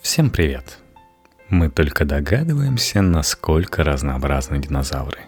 Всем 0.00 0.30
привет! 0.30 0.78
Мы 1.50 1.68
только 1.68 2.06
догадываемся, 2.06 3.02
насколько 3.02 3.84
разнообразны 3.84 4.58
динозавры. 4.58 5.18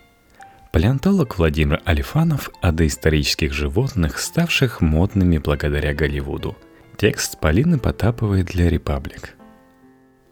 Палеонтолог 0.72 1.37
Владимир 1.37 1.82
Алифанов 1.84 2.48
о 2.62 2.72
доисторических 2.72 3.53
животных, 3.53 4.19
ставших 4.19 4.80
модными 4.80 5.37
благодаря 5.37 5.93
Голливуду. 5.93 6.56
Текст 6.96 7.38
Полины 7.38 7.79
Потаповой 7.79 8.45
для 8.45 8.71
«Репаблик». 8.71 9.35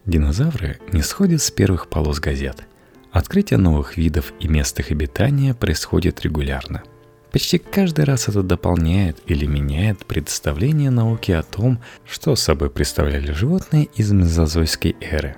Динозавры 0.07 0.79
не 0.91 1.03
сходят 1.03 1.43
с 1.43 1.51
первых 1.51 1.87
полос 1.87 2.19
газет. 2.19 2.67
Открытие 3.11 3.59
новых 3.59 3.95
видов 3.95 4.33
и 4.39 4.47
мест 4.47 4.79
их 4.79 4.89
обитания 4.89 5.53
происходит 5.53 6.21
регулярно– 6.21 6.81
Почти 7.31 7.59
каждый 7.59 8.03
раз 8.03 8.27
это 8.27 8.43
дополняет 8.43 9.21
или 9.25 9.45
меняет 9.45 10.05
представление 10.05 10.89
науки 10.89 11.31
о 11.31 11.43
том, 11.43 11.79
что 12.05 12.35
собой 12.35 12.69
представляли 12.69 13.31
животные 13.31 13.85
из 13.95 14.11
мезозойской 14.11 14.97
эры. 14.99 15.37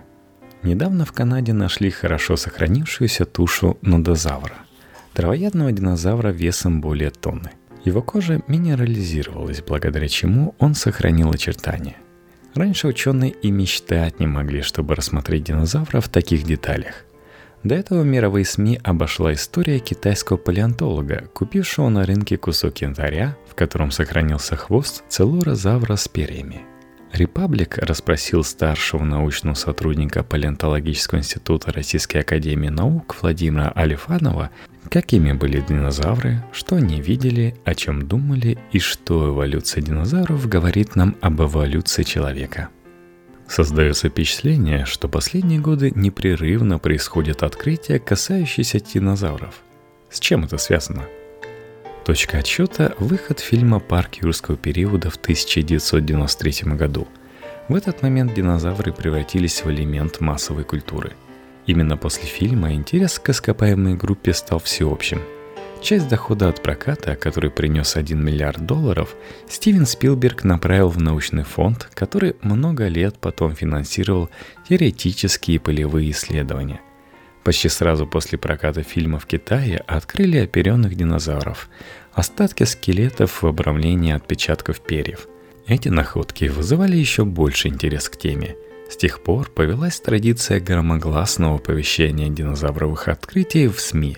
Недавно 0.63 1.05
в 1.05 1.11
Канаде 1.11 1.53
нашли 1.53 1.91
хорошо 1.91 2.35
сохранившуюся 2.35 3.25
тушу 3.25 3.77
нодозавра, 3.81 4.55
травоядного 5.13 5.71
динозавра 5.71 6.29
весом 6.29 6.81
более 6.81 7.11
тонны. 7.11 7.51
Его 7.85 8.01
кожа 8.01 8.41
минерализировалась, 8.47 9.61
благодаря 9.61 10.07
чему 10.07 10.55
он 10.57 10.73
сохранил 10.73 11.29
очертания. 11.29 11.97
Раньше 12.55 12.87
ученые 12.87 13.31
и 13.31 13.51
мечтать 13.51 14.19
не 14.19 14.25
могли, 14.25 14.61
чтобы 14.61 14.95
рассмотреть 14.95 15.43
динозавра 15.43 16.01
в 16.01 16.09
таких 16.09 16.43
деталях– 16.43 17.05
до 17.63 17.75
этого 17.75 18.03
мировые 18.03 18.45
СМИ 18.45 18.79
обошла 18.83 19.33
история 19.33 19.79
китайского 19.79 20.37
палеонтолога, 20.37 21.29
купившего 21.33 21.89
на 21.89 22.05
рынке 22.05 22.37
кусок 22.37 22.79
янтаря, 22.79 23.37
в 23.49 23.55
котором 23.55 23.91
сохранился 23.91 24.55
хвост 24.55 25.03
целурозавра 25.07 25.95
с 25.95 26.07
перьями. 26.07 26.61
Репаблик 27.13 27.77
расспросил 27.77 28.43
старшего 28.43 29.03
научного 29.03 29.53
сотрудника 29.53 30.23
Палеонтологического 30.23 31.19
института 31.19 31.71
Российской 31.71 32.17
Академии 32.17 32.69
Наук 32.69 33.15
Владимира 33.21 33.71
Алифанова, 33.75 34.49
какими 34.89 35.31
были 35.31 35.61
динозавры, 35.61 36.43
что 36.51 36.75
они 36.75 36.99
видели, 36.99 37.55
о 37.65 37.75
чем 37.75 38.07
думали 38.07 38.57
и 38.71 38.79
что 38.79 39.29
эволюция 39.29 39.83
динозавров 39.83 40.49
говорит 40.49 40.95
нам 40.95 41.15
об 41.21 41.41
эволюции 41.41 42.03
человека– 42.03 42.69
Создается 43.53 44.09
впечатление, 44.09 44.85
что 44.85 45.07
последние 45.07 45.59
годы 45.59 45.91
непрерывно 45.93 46.79
происходят 46.79 47.43
открытия, 47.43 47.99
касающиеся 47.99 48.79
динозавров. 48.79 49.61
С 50.09 50.19
чем 50.19 50.45
это 50.45 50.57
связано? 50.57 51.03
Точка 52.03 52.39
отсчета– 52.39 52.95
выход 52.97 53.39
фильма 53.39 53.79
«Парк 53.79 54.15
юрского 54.23 54.57
периода» 54.57 55.11
в 55.11 55.17
1993 55.17 56.73
году. 56.73 57.07
В 57.67 57.75
этот 57.75 58.01
момент 58.01 58.33
динозавры 58.33 58.91
превратились 58.91 59.63
в 59.63 59.69
элемент 59.69 60.19
массовой 60.19 60.63
культуры. 60.63 61.13
Именно 61.67 61.95
после 61.95 62.23
фильма 62.23 62.73
интерес 62.73 63.19
к 63.19 63.29
ископаемой 63.29 63.93
группе 63.93 64.33
стал 64.33 64.57
всеобщим– 64.57 65.21
Часть 65.83 66.07
дохода 66.07 66.47
от 66.47 66.63
проката, 66.63 67.17
который 67.17 67.51
принес 67.51 67.97
1 67.97 68.23
миллиард 68.23 68.65
долларов, 68.65 69.15
Стивен 69.49 69.85
Спилберг 69.85 70.45
направил 70.45 70.87
в 70.87 70.97
научный 70.97 71.43
фонд, 71.43 71.89
который 71.93 72.37
много 72.41 72.87
лет 72.87 73.19
потом 73.19 73.53
финансировал 73.53 74.29
теоретические 74.69 75.59
полевые 75.59 76.11
исследования. 76.11 76.79
Почти 77.43 77.67
сразу 77.67 78.07
после 78.07 78.37
проката 78.37 78.81
фильма 78.81 79.19
в 79.19 79.25
Китае 79.25 79.77
открыли 79.85 80.37
оперенных 80.37 80.95
динозавров, 80.95 81.67
остатки 82.13 82.63
скелетов 82.63 83.41
в 83.43 83.47
обрамлении 83.47 84.13
отпечатков 84.13 84.79
перьев. 84.79 85.27
Эти 85.67 85.89
находки 85.89 86.45
вызывали 86.45 86.95
еще 86.95 87.25
больше 87.25 87.67
интерес 87.67 88.07
к 88.07 88.15
теме– 88.15 88.55
с 88.89 88.95
тех 88.95 89.23
пор 89.23 89.49
повелась 89.49 89.99
традиция 89.99 90.59
громогласного 90.59 91.55
оповещения 91.55 92.29
динозавровых 92.29 93.07
открытий 93.07 93.67
в 93.67 93.79
СМИ. 93.79 94.17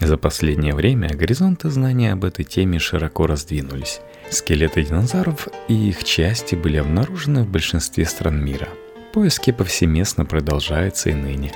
За 0.00 0.16
последнее 0.16 0.74
время 0.74 1.08
горизонты 1.08 1.70
знания 1.70 2.12
об 2.12 2.24
этой 2.24 2.44
теме 2.44 2.78
широко 2.78 3.26
раздвинулись. 3.26 4.00
Скелеты 4.30 4.84
динозавров 4.84 5.48
и 5.66 5.74
их 5.74 6.04
части 6.04 6.54
были 6.54 6.76
обнаружены 6.76 7.42
в 7.42 7.48
большинстве 7.48 8.04
стран 8.04 8.44
мира. 8.44 8.68
Поиски 9.12 9.50
повсеместно 9.50 10.24
продолжаются 10.24 11.10
и 11.10 11.14
ныне. 11.14 11.52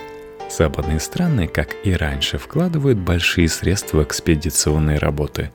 Западные 0.50 0.98
страны, 0.98 1.46
как 1.46 1.76
и 1.84 1.92
раньше, 1.92 2.36
вкладывают 2.36 2.98
большие 2.98 3.48
средства 3.48 3.98
в 3.98 4.04
экспедиционные 4.04 4.98
работы. 4.98 5.52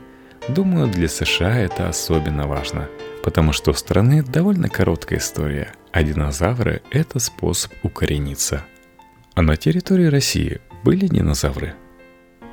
Думаю, 0.47 0.88
для 0.88 1.09
США 1.09 1.59
это 1.59 1.90
особенно 1.90 2.47
важно, 2.47 2.88
потому 3.22 3.51
что 3.51 3.72
у 3.72 3.73
страны 3.73 4.23
довольно 4.23 4.69
короткая 4.69 5.19
история, 5.19 5.73
а 5.91 6.03
динозавры– 6.03 6.81
это 6.91 7.19
способ 7.19 7.73
укорениться. 7.84 8.63
А 9.35 9.41
на 9.41 9.57
территории 9.57 10.06
России 10.06 10.61
были 10.84 11.07
динозавры– 11.07 11.73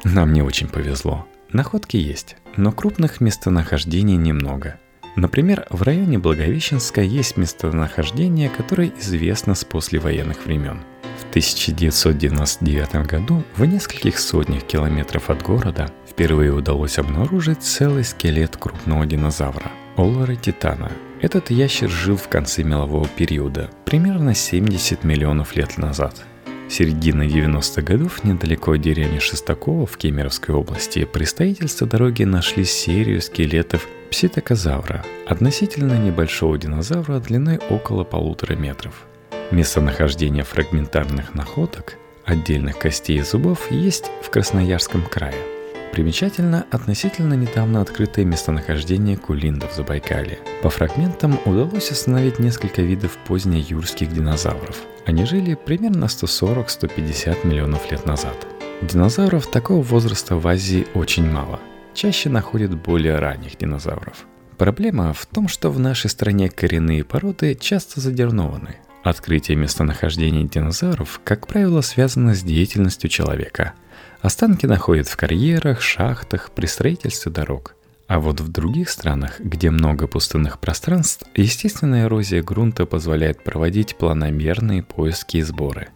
нам 0.04 0.32
не 0.32 0.42
очень 0.42 0.68
повезло. 0.68 1.26
Находки 1.50 1.96
есть, 1.96 2.36
но 2.56 2.72
крупных 2.72 3.20
местонахождений 3.20 4.16
немного. 4.16 4.78
Например, 5.16 5.66
в 5.70 5.82
районе 5.82 6.18
Благовещенска 6.18 7.00
есть 7.00 7.36
местонахождение, 7.36 8.50
которое 8.50 8.92
известно 9.00 9.54
с 9.54 9.64
послевоенных 9.64 10.44
времен. 10.44 10.80
В 11.18 11.30
1999 11.30 13.06
году 13.06 13.44
в 13.56 13.64
нескольких 13.64 14.18
сотнях 14.18 14.64
километров 14.64 15.30
от 15.30 15.42
города 15.42 15.88
впервые 16.08 16.52
удалось 16.52 16.98
обнаружить 16.98 17.62
целый 17.62 18.04
скелет 18.04 18.56
крупного 18.56 19.06
динозавра– 19.06 19.70
Оллара 19.96 20.34
титана. 20.34 20.90
Этот 21.20 21.50
ящер 21.50 21.88
жил 21.88 22.16
в 22.16 22.28
конце 22.28 22.62
мелового 22.64 23.06
периода, 23.06 23.70
примерно 23.84 24.34
70 24.34 25.04
миллионов 25.04 25.54
лет 25.56 25.78
назад– 25.78 26.26
середины 26.68 27.24
90-х 27.24 27.82
годов 27.82 28.24
недалеко 28.24 28.72
от 28.72 28.80
деревни 28.80 29.18
Шестакова 29.18 29.86
в 29.86 29.96
Кемеровской 29.96 30.54
области 30.54 31.04
при 31.04 31.24
строительстве 31.24 31.86
дороги 31.86 32.24
нашли 32.24 32.64
серию 32.64 33.20
скелетов 33.20 33.86
пситокозавра, 34.10 35.04
относительно 35.26 35.98
небольшого 35.98 36.58
динозавра 36.58 37.18
длиной 37.18 37.58
около 37.70 38.04
полутора 38.04 38.54
метров. 38.54 39.06
Местонахождение 39.50 40.44
фрагментарных 40.44 41.34
находок, 41.34 41.96
отдельных 42.24 42.78
костей 42.78 43.18
и 43.18 43.22
зубов 43.22 43.70
есть 43.70 44.10
в 44.22 44.30
Красноярском 44.30 45.02
крае. 45.02 45.53
Примечательно 45.94 46.66
относительно 46.72 47.34
недавно 47.34 47.80
открытое 47.80 48.24
местонахождение 48.24 49.16
кулиндов 49.16 49.72
в 49.72 49.76
Забайкале. 49.76 50.40
По 50.60 50.68
фрагментам 50.68 51.38
удалось 51.44 51.92
установить 51.92 52.40
несколько 52.40 52.82
видов 52.82 53.16
позднеюрских 53.26 54.12
динозавров– 54.12 54.82
они 55.06 55.26
жили 55.26 55.54
примерно 55.54 56.06
140-150 56.06 57.46
миллионов 57.46 57.90
лет 57.90 58.06
назад. 58.06 58.46
Динозавров 58.80 59.46
такого 59.46 59.82
возраста 59.82 60.36
в 60.36 60.46
Азии 60.46 60.86
очень 60.94 61.30
мало. 61.30 61.60
Чаще 61.92 62.30
находят 62.30 62.74
более 62.74 63.18
ранних 63.18 63.58
динозавров. 63.58 64.26
Проблема 64.56 65.12
в 65.12 65.26
том, 65.26 65.48
что 65.48 65.70
в 65.70 65.78
нашей 65.78 66.08
стране 66.08 66.48
коренные 66.48 67.04
породы 67.04 67.54
часто 67.54 68.00
задернованы. 68.00 68.76
Открытие 69.02 69.58
местонахождения 69.58 70.44
динозавров, 70.44 71.20
как 71.22 71.46
правило, 71.46 71.82
связано 71.82 72.34
с 72.34 72.42
деятельностью 72.42 73.10
человека. 73.10 73.74
Останки 74.24 74.64
находят 74.64 75.06
в 75.06 75.16
карьерах, 75.16 75.82
шахтах, 75.82 76.50
при 76.50 76.66
строительстве 76.66 77.30
дорог– 77.30 77.76
а 78.06 78.20
вот 78.20 78.40
в 78.40 78.48
других 78.48 78.90
странах, 78.90 79.40
где 79.40 79.70
много 79.70 80.06
пустынных 80.06 80.58
пространств, 80.58 81.26
естественная 81.34 82.04
эрозия 82.04 82.42
грунта 82.42 82.84
позволяет 82.84 83.42
проводить 83.42 83.96
планомерные 83.96 84.82
поиски 84.82 85.38
и 85.38 85.42
сборы. 85.42 85.88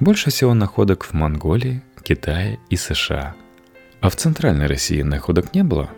Больше 0.00 0.30
всего 0.30 0.52
находок 0.54 1.04
в 1.04 1.12
Монголии, 1.12 1.82
Китае 2.02 2.58
и 2.70 2.76
США. 2.76 3.34
А 4.00 4.08
в 4.08 4.16
Центральной 4.16 4.66
России 4.66 5.02
находок 5.02 5.54
не 5.54 5.62
было? 5.62 5.90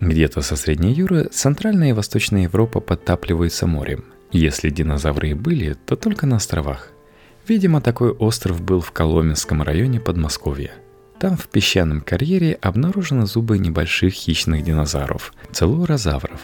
Где-то 0.00 0.40
со 0.40 0.56
Средней 0.56 0.92
Юры 0.92 1.28
Центральная 1.30 1.90
и 1.90 1.94
Восточная 1.94 2.44
Европа 2.44 2.80
подтапливаются 2.80 3.66
морем. 3.66 4.04
Если 4.32 4.70
динозавры 4.70 5.30
и 5.30 5.34
были, 5.34 5.74
то 5.74 5.94
только 5.94 6.26
на 6.26 6.36
островах. 6.36 6.88
Видимо, 7.46 7.82
такой 7.82 8.10
остров 8.10 8.62
был 8.62 8.80
в 8.80 8.92
Коломенском 8.92 9.62
районе 9.62 10.00
Подмосковья– 10.00 10.72
там 11.20 11.36
в 11.36 11.48
песчаном 11.48 12.00
карьере 12.00 12.54
обнаружены 12.62 13.26
зубы 13.26 13.58
небольших 13.58 14.14
хищных 14.14 14.64
динозавров– 14.64 15.34
целурозавров. 15.52 16.40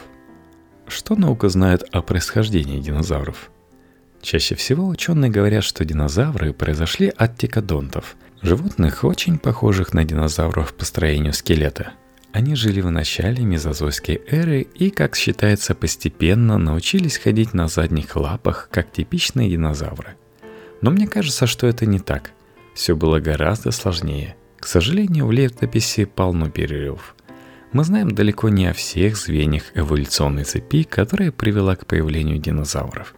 Что 0.86 1.16
наука 1.16 1.48
знает 1.48 1.82
о 1.92 2.02
происхождении 2.02 2.78
динозавров? 2.78 3.50
Чаще 4.20 4.54
всего 4.54 4.86
ученые 4.86 5.30
говорят, 5.30 5.64
что 5.64 5.86
динозавры 5.86 6.52
произошли 6.52 7.08
от 7.08 7.38
тикодонтов, 7.38 8.16
животных, 8.42 9.02
очень 9.04 9.38
похожих 9.38 9.94
на 9.94 10.04
динозавров 10.04 10.74
по 10.74 10.84
строению 10.84 11.32
скелета. 11.32 11.92
Они 12.32 12.54
жили 12.54 12.82
в 12.82 12.90
начале 12.90 13.44
мезозойской 13.44 14.20
эры 14.28 14.60
и, 14.60 14.90
как 14.90 15.16
считается, 15.16 15.74
постепенно 15.74 16.58
научились 16.58 17.16
ходить 17.16 17.54
на 17.54 17.68
задних 17.68 18.14
лапах, 18.14 18.68
как 18.70 18.92
типичные 18.92 19.48
динозавры. 19.48 20.16
Но 20.82 20.90
мне 20.90 21.06
кажется, 21.06 21.46
что 21.46 21.66
это 21.66 21.86
не 21.86 21.98
так. 21.98 22.32
Все 22.74 22.94
было 22.94 23.20
гораздо 23.20 23.70
сложнее– 23.70 24.36
к 24.66 24.68
сожалению, 24.68 25.26
в 25.26 25.30
летописи 25.30 26.06
полно 26.06 26.50
перерывов. 26.50 27.14
Мы 27.70 27.84
знаем 27.84 28.10
далеко 28.10 28.48
не 28.48 28.66
о 28.66 28.72
всех 28.72 29.16
звеньях 29.16 29.62
эволюционной 29.76 30.42
цепи, 30.42 30.82
которая 30.82 31.30
привела 31.30 31.76
к 31.76 31.86
появлению 31.86 32.38
динозавров. 32.38 33.14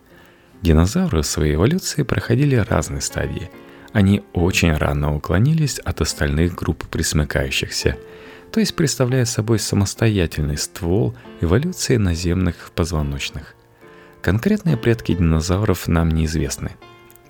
Динозавры 0.60 1.22
в 1.22 1.26
своей 1.26 1.54
эволюции 1.54 2.02
проходили 2.02 2.54
разные 2.56 3.00
стадии. 3.00 3.50
Они 3.94 4.22
очень 4.34 4.74
рано 4.74 5.16
уклонились 5.16 5.78
от 5.78 6.02
остальных 6.02 6.54
групп 6.54 6.86
присмыкающихся, 6.86 7.96
то 8.52 8.60
есть 8.60 8.76
представляя 8.76 9.24
собой 9.24 9.58
самостоятельный 9.58 10.58
ствол 10.58 11.14
эволюции 11.40 11.96
наземных 11.96 12.72
позвоночных. 12.74 13.54
Конкретные 14.20 14.76
предки 14.76 15.14
динозавров 15.14 15.88
нам 15.88 16.10
неизвестны, 16.10 16.72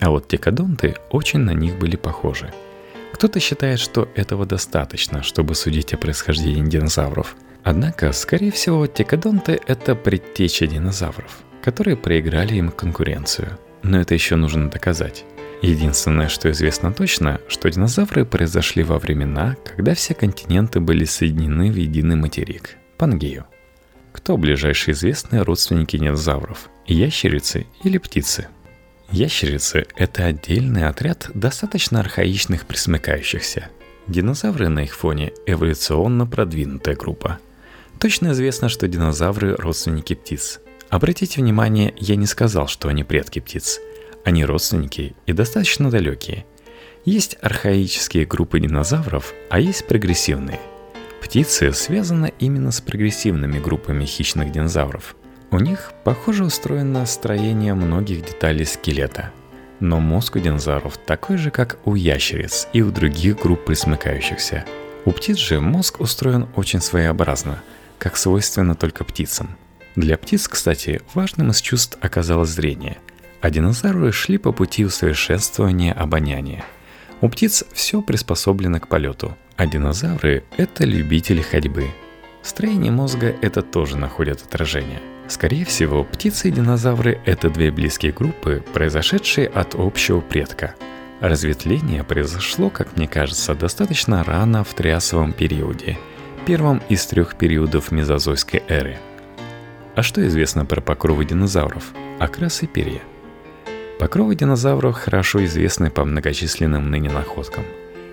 а 0.01 0.11
вот 0.11 0.27
текодонты 0.27 0.97
очень 1.11 1.39
на 1.39 1.53
них 1.53 1.79
были 1.79 1.95
похожи. 1.95 2.53
Кто-то 3.19 3.41
считает, 3.41 3.81
что 3.81 4.09
этого 4.15 4.47
достаточно, 4.47 5.25
чтобы 5.25 5.57
судить 5.57 5.93
о 5.93 5.97
происхождении 5.97 6.63
динозавров. 6.63 7.35
Однако, 7.65 8.13
скорее 8.13 8.53
всего, 8.53 8.87
текодонты– 8.87 9.61
это 9.67 9.97
предтеча 9.97 10.69
динозавров– 10.69 11.41
которые 11.63 11.97
проиграли 11.97 12.55
им 12.55 12.71
конкуренцию. 12.71 13.59
Но 13.83 14.01
это 14.01 14.15
еще 14.15 14.37
нужно 14.37 14.71
доказать. 14.71 15.25
Единственное, 15.63 16.29
что 16.29 16.49
известно 16.53 16.93
точно, 16.93 17.41
что 17.49 17.69
динозавры 17.69 18.25
произошли 18.25 18.85
во 18.85 19.01
времена, 19.01 19.57
когда 19.65 19.95
все 19.95 20.15
континенты 20.15 20.79
были 20.79 21.05
соединены 21.05 21.73
в 21.73 21.77
единый 21.77 22.15
материк– 22.15 22.77
Пангею. 22.99 23.47
Кто 24.13 24.37
ближайшие 24.37 24.95
известные 24.95 25.43
родственники 25.43 25.97
динозавров– 25.97 26.71
ящерицы 26.87 27.67
или 27.83 27.99
птицы? 27.99 28.47
Ящерицы– 29.11 29.87
это 29.97 30.25
отдельный 30.27 30.87
отряд 30.87 31.31
достаточно 31.35 32.01
архаичных 32.01 32.67
присмыкающихся. 32.67 33.69
Динозавры 34.07 34.69
на 34.69 34.81
их 34.85 34.95
фоне– 34.95 35.33
эволюционно 35.47 36.27
продвинутая 36.27 36.97
группа. 36.97 37.39
Точно 37.99 38.33
известно, 38.33 38.69
что 38.69 38.87
динозавры– 38.87 39.57
родственники 39.59 40.15
птиц– 40.15 40.61
Обратите 40.91 41.43
внимание, 41.43 41.93
я 41.99 42.17
не 42.17 42.25
сказал, 42.25 42.67
что 42.67 42.89
они 42.89 43.05
предки 43.05 43.41
птиц. 43.41 43.79
Они 44.25 44.45
родственники 44.45 45.15
и 45.27 45.33
достаточно 45.33 45.91
далекие. 45.91 46.47
Есть 47.05 47.37
архаические 47.43 48.25
группы 48.25 48.59
динозавров, 48.59 49.35
а 49.51 49.61
есть 49.61 49.87
прогрессивные. 49.87 50.61
Птицы 51.23 51.73
связаны 51.73 52.33
именно 52.39 52.71
с 52.71 52.81
прогрессивными 52.81 53.59
группами 53.59 54.07
хищных 54.07 54.51
динозавров. 54.51 55.15
У 55.51 55.59
них, 55.59 55.93
похоже, 56.05 56.45
устроено 56.45 57.07
строение 57.07 57.75
многих 57.75 58.25
деталей 58.25 58.67
скелета. 58.67 59.31
Но 59.81 60.01
мозг 60.01 60.37
у 60.37 60.39
динозавров 60.39 60.99
такой 60.99 61.37
же, 61.39 61.51
как 61.51 61.79
у 61.85 61.95
ящериц 61.95 62.69
и 62.73 62.83
у 62.83 62.91
других 62.91 63.41
групп 63.41 63.65
присмыкающихся. 63.65 64.65
У 65.05 65.13
птиц 65.13 65.39
же 65.39 65.61
мозг 65.61 66.01
устроен 66.01 66.49
очень 66.57 66.81
своеобразно, 66.81 67.63
как 67.99 68.17
свойственно 68.17 68.75
только 68.75 69.05
птицам– 69.05 69.57
для 69.99 70.17
птиц, 70.17 70.47
кстати, 70.47 71.01
важным 71.13 71.51
из 71.51 71.61
чувств 71.61 71.99
оказалось 72.01 72.51
зрение, 72.51 72.99
а 73.41 73.51
динозавры 73.51 74.13
шли 74.13 74.39
по 74.39 74.53
пути 74.53 74.85
усовершенствования 74.85 75.93
обоняния. 75.93 76.65
У 77.21 77.29
птиц 77.29 77.65
все 77.73 78.01
приспособлено 78.01 78.79
к 78.79 78.87
полету, 78.87 79.37
а 79.57 79.67
динозавры– 79.67 80.45
это 80.57 80.85
любители 80.85 81.43
ходьбы. 81.43 81.89
В 82.43 82.49
строении 82.49 82.91
мозга 82.91 83.35
это 83.43 83.61
тоже 83.61 83.97
находит 83.97 84.41
отражение. 84.41 85.01
Скорее 85.29 85.65
всего, 85.65 86.05
птицы 86.05 86.49
и 86.49 86.53
динозавры– 86.53 87.21
это 87.25 87.51
две 87.51 87.71
близкие 87.71 88.13
группы, 88.13 88.65
произошедшие 88.73 89.47
от 89.47 89.75
общего 89.75 90.21
предка. 90.21 90.75
Разветвление 91.21 92.03
произошло, 92.05 92.71
как 92.71 92.97
мне 92.97 93.07
кажется, 93.07 93.55
достаточно 93.55 94.25
рано 94.25 94.65
в 94.65 94.73
триасовом 94.75 95.33
периоде, 95.33 95.99
первом 96.47 96.81
из 96.89 97.05
трех 97.07 97.37
периодов 97.37 97.91
мезозойской 97.93 98.63
эры– 98.69 98.99
а 99.99 100.03
что 100.05 100.25
известно 100.29 100.65
про 100.65 100.81
покровы 100.81 101.25
динозавров? 101.25 101.93
Окрас 102.21 102.63
и 102.63 102.69
перья. 102.69 103.03
Покровы 103.99 104.37
динозавров 104.37 104.95
хорошо 104.95 105.45
известны 105.45 105.91
по 105.91 106.05
многочисленным 106.05 106.89
ныне 106.89 107.11
находкам. 107.11 107.65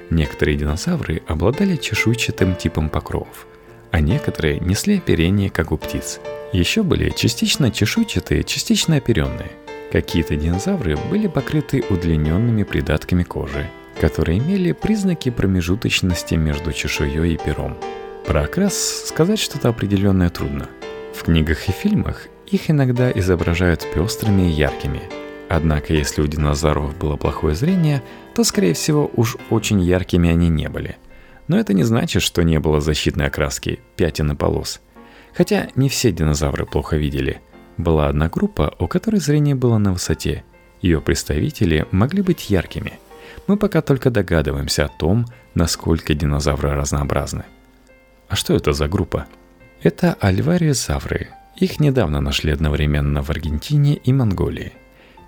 Некоторые 0.10 0.58
динозавры 0.58 1.22
обладали 1.28 1.76
чешуйчатым 1.76 2.56
типом 2.56 2.90
покровов, 2.90 3.46
а 3.92 4.00
некоторые 4.00 4.60
несли 4.60 4.98
оперение, 4.98 5.50
как 5.50 5.72
у 5.72 5.78
птиц. 5.78 6.20
Еще 6.52 6.84
были 6.84 7.10
частично 7.10 7.72
чешуйчатые, 7.72 8.44
частично 8.44 8.98
оперенные. 8.98 9.52
Какие-то 9.92 10.36
динозавры 10.36 10.98
были 11.10 11.28
покрыты 11.28 11.84
удлиненными 11.90 12.64
придатками 12.64 13.24
кожи, 13.24 13.70
которые 14.00 14.40
имели 14.40 14.72
признаки 14.72 15.30
промежуточности 15.30 16.36
между 16.36 16.74
чешуей 16.74 17.34
и 17.34 17.38
пером. 17.38 17.78
Про 18.26 18.44
окрас 18.44 19.04
сказать 19.06 19.40
что-то 19.40 19.70
определенное 19.70 20.30
трудно– 20.30 20.68
в 21.16 21.24
книгах 21.24 21.70
и 21.70 21.72
фильмах 21.72 22.28
их 22.46 22.70
иногда 22.70 23.10
изображают 23.10 23.88
пестрыми 23.94 24.50
и 24.50 24.52
яркими. 24.52 25.02
Однако, 25.48 25.94
если 25.94 26.22
у 26.22 26.28
динозавров 26.28 26.98
было 26.98 27.16
плохое 27.16 27.56
зрение, 27.56 28.04
то, 28.36 28.44
скорее 28.44 28.74
всего, 28.74 29.10
уж 29.16 29.38
очень 29.50 29.82
яркими 29.82 30.30
они 30.30 30.50
не 30.50 30.68
были. 30.68 30.98
Но 31.48 31.58
это 31.58 31.74
не 31.74 31.84
значит, 31.84 32.22
что 32.22 32.44
не 32.44 32.60
было 32.60 32.82
защитной 32.82 33.28
окраски, 33.28 33.80
пятен 33.96 34.32
и 34.32 34.36
полос. 34.36 34.82
Хотя 35.34 35.68
не 35.76 35.90
все 35.90 36.12
динозавры 36.12 36.66
плохо 36.66 36.98
видели. 36.98 37.42
Была 37.78 38.08
одна 38.08 38.30
группа, 38.30 38.74
у 38.80 38.88
которой 38.88 39.18
зрение 39.18 39.56
было 39.56 39.78
на 39.78 39.92
высоте. 39.92 40.44
Ее 40.82 41.02
представители 41.02 41.86
могли 41.92 42.22
быть 42.22 42.50
яркими. 42.50 43.00
Мы 43.48 43.58
пока 43.58 43.82
только 43.82 44.10
догадываемся 44.10 44.86
о 44.86 44.90
том, 44.90 45.26
насколько 45.54 46.14
динозавры 46.14 46.74
разнообразны. 46.74 47.44
А 48.28 48.36
что 48.36 48.56
это 48.56 48.74
за 48.74 48.88
группа? 48.88 49.28
Это 49.84 50.14
альвариозавры. 50.20 51.30
Их 51.58 51.80
недавно 51.80 52.22
нашли 52.22 52.52
одновременно 52.52 53.22
в 53.22 53.30
Аргентине 53.30 53.96
и 53.96 54.12
Монголии. 54.12 54.74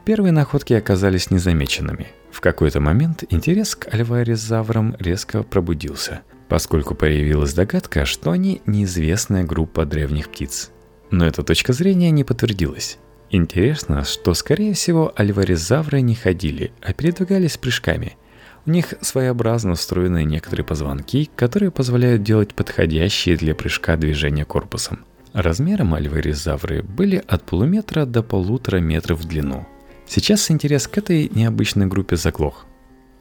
Первые 0.04 0.31
находки 0.31 0.74
оказались 0.74 1.30
незамеченными. 1.31 2.08
В 2.31 2.41
какой-то 2.41 2.79
момент 2.79 3.24
интерес 3.29 3.75
к 3.75 3.94
альваризаврам 3.94 4.95
резко 5.00 5.44
пробудился, 5.44 6.21
поскольку 6.50 6.95
появилась 6.95 7.53
догадка, 7.53 8.06
что 8.06 8.31
они 8.31 8.62
неизвестная 8.65 9.44
группа 9.44 9.85
древних 9.85 10.29
птиц. 10.29 10.71
Но 11.09 11.25
эта 11.25 11.44
точка 11.44 11.74
зрения 11.74 12.12
не 12.12 12.24
подтвердилась. 12.24 13.00
Интересно, 13.29 14.03
что, 14.03 14.33
скорее 14.33 14.74
всего, 14.74 15.13
альваризавры 15.15 16.01
не 16.01 16.15
ходили, 16.15 16.71
а 16.81 16.94
передвигались 16.94 17.57
прыжками– 17.57 18.18
у 18.68 18.69
них 18.69 18.95
своеобразно 19.00 19.71
устроены 19.71 20.25
некоторые 20.25 20.65
позвонки, 20.65 21.30
которые 21.38 21.71
позволяют 21.71 22.23
делать 22.23 22.53
подходящие 22.53 23.38
для 23.38 23.56
прыжка 23.56 23.95
движения 23.95 24.44
корпусом. 24.44 25.06
Размером 25.31 25.94
альваризавры 25.94 26.83
были 26.83 27.23
от 27.27 27.44
полуметра 27.44 28.06
до 28.06 28.23
полутора 28.23 28.80
метров 28.80 29.21
в 29.21 29.25
длину. 29.25 29.65
Сейчас 30.07 30.50
интерес 30.51 30.88
к 30.88 30.98
этой 30.98 31.30
необычной 31.33 31.86
группе 31.86 32.16
заглох. 32.16 32.66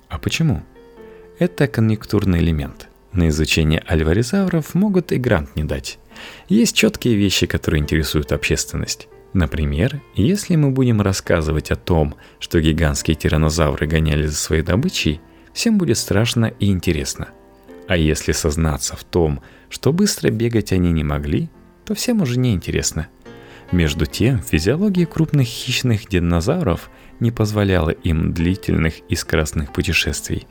А 0.09 0.19
почему? 0.19 0.63
Это 1.39 1.67
конъюнктурный 1.67 2.39
элемент. 2.39 2.89
На 3.13 3.29
изучение 3.29 3.83
альваризавров 3.87 4.75
могут 4.75 5.13
и 5.13 5.17
грант 5.17 5.57
не 5.57 5.65
дать. 5.65 5.99
Есть 6.49 6.77
четкие 6.77 7.17
вещи, 7.17 7.47
которые 7.47 7.81
интересуют 7.81 8.33
общественность. 8.33 9.09
Например, 9.33 10.01
если 10.15 10.57
мы 10.57 10.71
будем 10.71 11.03
рассказывать 11.03 11.71
о 11.71 11.77
том, 11.77 12.15
что 12.39 12.61
гигантские 12.61 13.17
тиранозавры 13.17 13.87
гоняли 13.87 14.27
за 14.27 14.37
своей 14.37 14.63
добычей– 14.63 15.21
всем 15.57 15.79
будет 15.79 15.97
страшно 15.97 16.53
и 16.61 16.71
интересно. 16.71 17.31
А 17.89 17.97
если 17.97 18.33
сознаться 18.33 18.95
в 18.95 19.05
том, 19.05 19.41
что 19.71 19.91
быстро 19.91 20.31
бегать 20.31 20.71
они 20.71 20.93
не 20.93 21.03
могли, 21.03 21.49
то 21.87 21.95
всем 21.95 22.21
уже 22.21 22.39
не 22.39 22.53
интересно. 22.53 23.09
Между 23.73 24.07
тем, 24.07 24.41
физиология 24.41 25.07
крупных 25.07 25.47
хищных 25.47 26.09
динозавров 26.09 26.91
не 27.21 27.31
позволяла 27.31 27.91
им 27.91 28.33
длительных 28.33 29.01
и 29.09 29.17
скоростных 29.17 29.73
путешествий. 29.73 30.47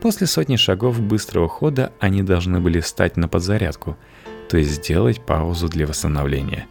После 0.00 0.26
сотни 0.26 0.56
шагов 0.56 1.00
быстрого 1.00 1.48
хода 1.48 1.92
они 2.00 2.22
должны 2.22 2.60
были 2.60 2.80
встать 2.80 3.16
на 3.16 3.28
подзарядку, 3.28 3.96
то 4.48 4.58
есть 4.58 4.70
сделать 4.70 5.24
паузу 5.24 5.68
для 5.68 5.86
восстановления. 5.86 6.66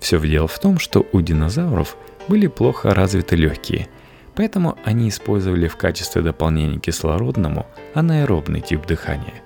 Все 0.00 0.20
дело 0.20 0.48
в 0.48 0.58
том, 0.58 0.78
что 0.78 1.06
у 1.12 1.20
динозавров 1.20 1.96
были 2.28 2.46
плохо 2.48 2.94
развиты 2.94 3.36
легкие– 3.36 3.88
Поэтому 4.36 4.76
они 4.84 5.08
использовали 5.08 5.66
в 5.66 5.76
качестве 5.76 6.20
дополнения 6.20 6.78
кислородному 6.78 7.66
анаэробный 7.94 8.60
тип 8.60 8.86
дыхания, 8.86 9.42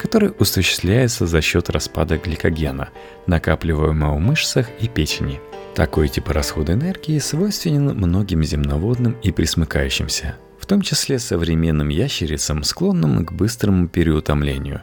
который 0.00 0.30
осуществляется 0.38 1.26
за 1.26 1.40
счет 1.40 1.68
распада 1.70 2.16
гликогена, 2.16 2.88
накапливаемого 3.26 4.16
в 4.16 4.20
мышцах 4.20 4.68
и 4.80 4.88
печени. 4.88 5.40
Такой 5.74 6.08
тип 6.08 6.28
расхода 6.28 6.72
энергии 6.72 7.18
свойственен 7.18 7.94
многим 7.96 8.42
земноводным 8.42 9.16
и 9.22 9.30
присмыкающимся, 9.30 10.36
в 10.58 10.66
том 10.66 10.82
числе 10.82 11.18
современным 11.18 11.88
ящерицам, 11.88 12.62
склонным 12.62 13.24
к 13.24 13.32
быстрому 13.32 13.88
переутомлению. 13.88 14.82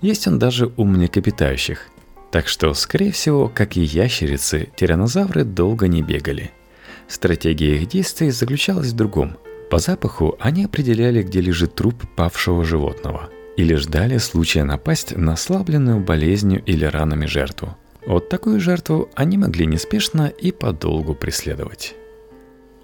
Есть 0.00 0.26
он 0.26 0.38
даже 0.38 0.72
у 0.76 0.84
млекопитающих. 0.84 1.88
Так 2.30 2.48
что, 2.48 2.72
скорее 2.74 3.12
всего, 3.12 3.48
как 3.48 3.76
и 3.76 3.82
ящерицы, 3.82 4.70
тиранозавры 4.76 5.44
долго 5.44 5.88
не 5.88 6.02
бегали– 6.02 6.50
Стратегия 7.08 7.76
их 7.76 7.88
действий 7.88 8.30
заключалась 8.30 8.88
в 8.88 8.96
другом. 8.96 9.36
По 9.70 9.78
запаху 9.78 10.36
они 10.40 10.64
определяли, 10.64 11.22
где 11.22 11.40
лежит 11.40 11.74
труп 11.74 11.94
павшего 12.16 12.64
животного, 12.64 13.28
или 13.56 13.74
ждали 13.74 14.18
случая 14.18 14.64
напасть 14.64 15.16
на 15.16 15.34
ослабленную 15.34 16.00
болезнью 16.00 16.62
или 16.64 16.84
ранами 16.84 17.26
жертву. 17.26 17.76
Вот 18.06 18.28
такую 18.28 18.60
жертву 18.60 19.08
они 19.14 19.38
могли 19.38 19.66
неспешно 19.66 20.26
и 20.26 20.52
подолгу 20.52 21.14
преследовать. 21.14 21.94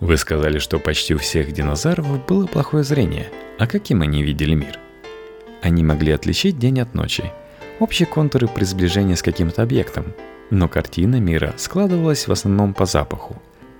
Вы 0.00 0.16
сказали, 0.16 0.58
что 0.58 0.78
почти 0.78 1.14
у 1.14 1.18
всех 1.18 1.52
динозавров 1.52 2.24
было 2.26 2.46
плохое 2.46 2.84
зрение. 2.84 3.28
А 3.58 3.66
каким 3.66 4.00
они 4.00 4.22
видели 4.22 4.54
мир? 4.54 4.78
Они 5.62 5.84
могли 5.84 6.12
отличить 6.12 6.58
день 6.58 6.80
от 6.80 6.94
ночи, 6.94 7.30
общие 7.80 8.06
контуры 8.06 8.48
при 8.48 8.64
сближении 8.64 9.14
с 9.14 9.22
каким-то 9.22 9.62
объектом, 9.62 10.14
но 10.48 10.68
картина 10.68 11.16
мира 11.16 11.52
складывалась 11.58 12.26
в 12.26 12.32
основном 12.32 12.72
по 12.72 12.86
запаху. 12.86 13.36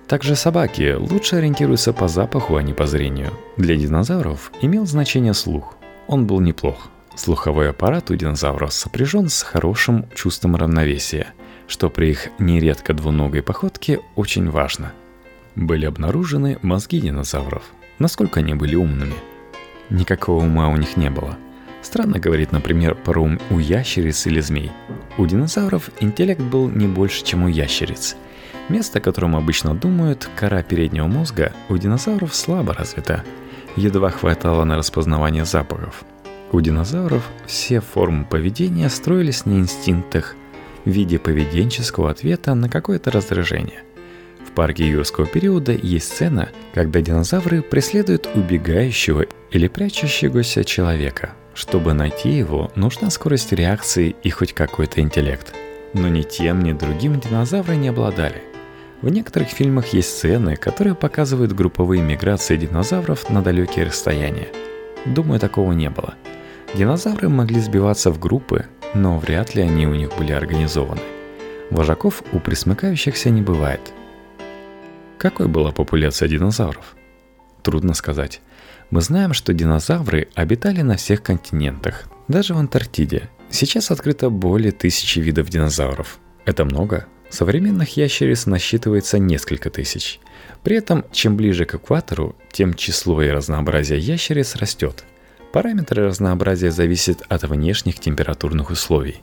Также 0.07 0.35
собаки 0.35 0.93
лучше 0.93 1.37
ориентируются 1.37 1.91
по 1.91 2.07
запаху, 2.07 2.55
а 2.55 2.61
не 2.61 2.73
по 2.73 2.85
зрению. 2.85 3.31
Для 3.57 3.75
динозавров 3.75 4.51
имел 4.61 4.85
значение 4.85 5.33
слух. 5.33 5.75
Он 6.11 6.27
был 6.27 6.39
неплох. 6.39 6.89
Слуховой 7.15 7.71
аппарат 7.71 8.11
у 8.11 8.15
динозавров 8.15 8.71
сопряжен 8.71 9.29
с 9.29 9.41
хорошим 9.41 10.05
чувством 10.13 10.55
равновесия, 10.55 11.33
что 11.67 11.89
при 11.89 12.11
их 12.11 12.29
нередко 12.37 12.93
двуногой 12.93 13.41
походке 13.41 13.99
очень 14.15 14.47
важно– 14.47 14.93
были 15.55 15.85
обнаружены 15.85 16.57
мозги 16.61 17.01
динозавров. 17.01 17.63
Насколько 17.99 18.39
они 18.39 18.53
были 18.53 18.75
умными? 18.75 19.15
Никакого 19.89 20.43
ума 20.43 20.69
у 20.69 20.77
них 20.77 20.95
не 20.95 21.09
было. 21.09 21.37
Странно 21.81 22.19
говорить, 22.19 22.51
например, 22.51 22.95
про 22.95 23.19
ум 23.21 23.39
у 23.49 23.59
ящериц 23.59 24.27
или 24.27 24.39
змей. 24.39 24.71
У 25.17 25.25
динозавров 25.25 25.89
интеллект 25.99 26.41
был 26.41 26.69
не 26.69 26.87
больше, 26.87 27.23
чем 27.23 27.43
у 27.43 27.47
ящериц. 27.47 28.15
Место, 28.69 28.99
о 28.99 29.01
котором 29.01 29.35
обычно 29.35 29.75
думают, 29.75 30.29
кора 30.35 30.63
переднего 30.63 31.07
мозга, 31.07 31.51
у 31.67 31.77
динозавров 31.77 32.33
слабо 32.33 32.73
развита. 32.73 33.23
Едва 33.75 34.09
хватало 34.09 34.63
на 34.63 34.77
распознавание 34.77 35.45
запахов. 35.45 36.03
У 36.51 36.59
динозавров 36.59 37.27
все 37.45 37.79
формы 37.79 38.25
поведения 38.25 38.89
строились 38.89 39.45
на 39.45 39.53
инстинктах 39.53 40.35
в 40.83 40.89
виде 40.89 41.19
поведенческого 41.19 42.09
ответа 42.09 42.53
на 42.55 42.69
какое-то 42.69 43.11
раздражение– 43.11 43.83
в 44.51 44.53
парке 44.53 44.85
юрского 44.85 45.25
периода 45.25 45.71
есть 45.71 46.09
сцена, 46.09 46.49
когда 46.73 46.99
динозавры 46.99 47.61
преследуют 47.61 48.27
убегающего 48.35 49.25
или 49.49 49.69
прячущегося 49.69 50.65
человека. 50.65 51.35
Чтобы 51.53 51.93
найти 51.93 52.29
его, 52.29 52.69
нужна 52.75 53.09
скорость 53.11 53.53
реакции 53.53 54.13
и 54.23 54.29
хоть 54.29 54.51
какой-то 54.51 54.99
интеллект. 54.99 55.53
Но 55.93 56.09
ни 56.09 56.23
тем, 56.23 56.63
ни 56.63 56.73
другим 56.73 57.21
динозавры 57.21 57.77
не 57.77 57.87
обладали. 57.87 58.43
В 59.01 59.09
некоторых 59.09 59.49
фильмах 59.49 59.87
есть 59.93 60.09
сцены, 60.09 60.55
которые 60.55 60.95
показывают 60.95 61.53
групповые 61.53 62.01
миграции 62.01 62.57
динозавров 62.57 63.29
на 63.29 63.41
далекие 63.41 63.85
расстояния. 63.85 64.47
Думаю, 65.05 65.39
такого 65.39 65.71
не 65.71 65.89
было. 65.89 66.13
Динозавры 66.75 67.29
могли 67.29 67.59
сбиваться 67.59 68.11
в 68.11 68.19
группы, 68.19 68.67
но 68.93 69.17
вряд 69.17 69.55
ли 69.55 69.63
они 69.63 69.87
у 69.87 69.95
них 69.95 70.15
были 70.17 70.31
организованы. 70.31 71.01
Вожаков 71.69 72.23
у 72.31 72.39
присмыкающихся 72.39 73.29
не 73.29 73.41
бывает– 73.41 73.81
какой 75.21 75.47
была 75.47 75.71
популяция 75.71 76.27
динозавров? 76.27 76.95
Трудно 77.61 77.93
сказать. 77.93 78.41
Мы 78.89 79.01
знаем, 79.01 79.33
что 79.33 79.53
динозавры 79.53 80.29
обитали 80.33 80.81
на 80.81 80.97
всех 80.97 81.21
континентах, 81.21 82.05
даже 82.27 82.55
в 82.55 82.57
Антарктиде. 82.57 83.29
Сейчас 83.51 83.91
открыто 83.91 84.31
более 84.31 84.71
тысячи 84.71 85.19
видов 85.19 85.47
динозавров. 85.49 86.17
Это 86.45 86.65
много. 86.65 87.05
Современных 87.31 87.97
ящериц 87.97 88.45
насчитывается 88.45 89.17
несколько 89.17 89.69
тысяч. 89.69 90.19
При 90.63 90.75
этом, 90.75 91.05
чем 91.11 91.37
ближе 91.37 91.65
к 91.65 91.75
экватору, 91.75 92.35
тем 92.51 92.73
число 92.73 93.21
и 93.21 93.29
разнообразие 93.29 93.99
ящериц 93.99 94.55
растет. 94.55 95.05
Параметры 95.53 96.05
разнообразия 96.05 96.71
зависят 96.71 97.23
от 97.29 97.43
внешних 97.43 97.99
температурных 97.99 98.69
условий. 98.69 99.21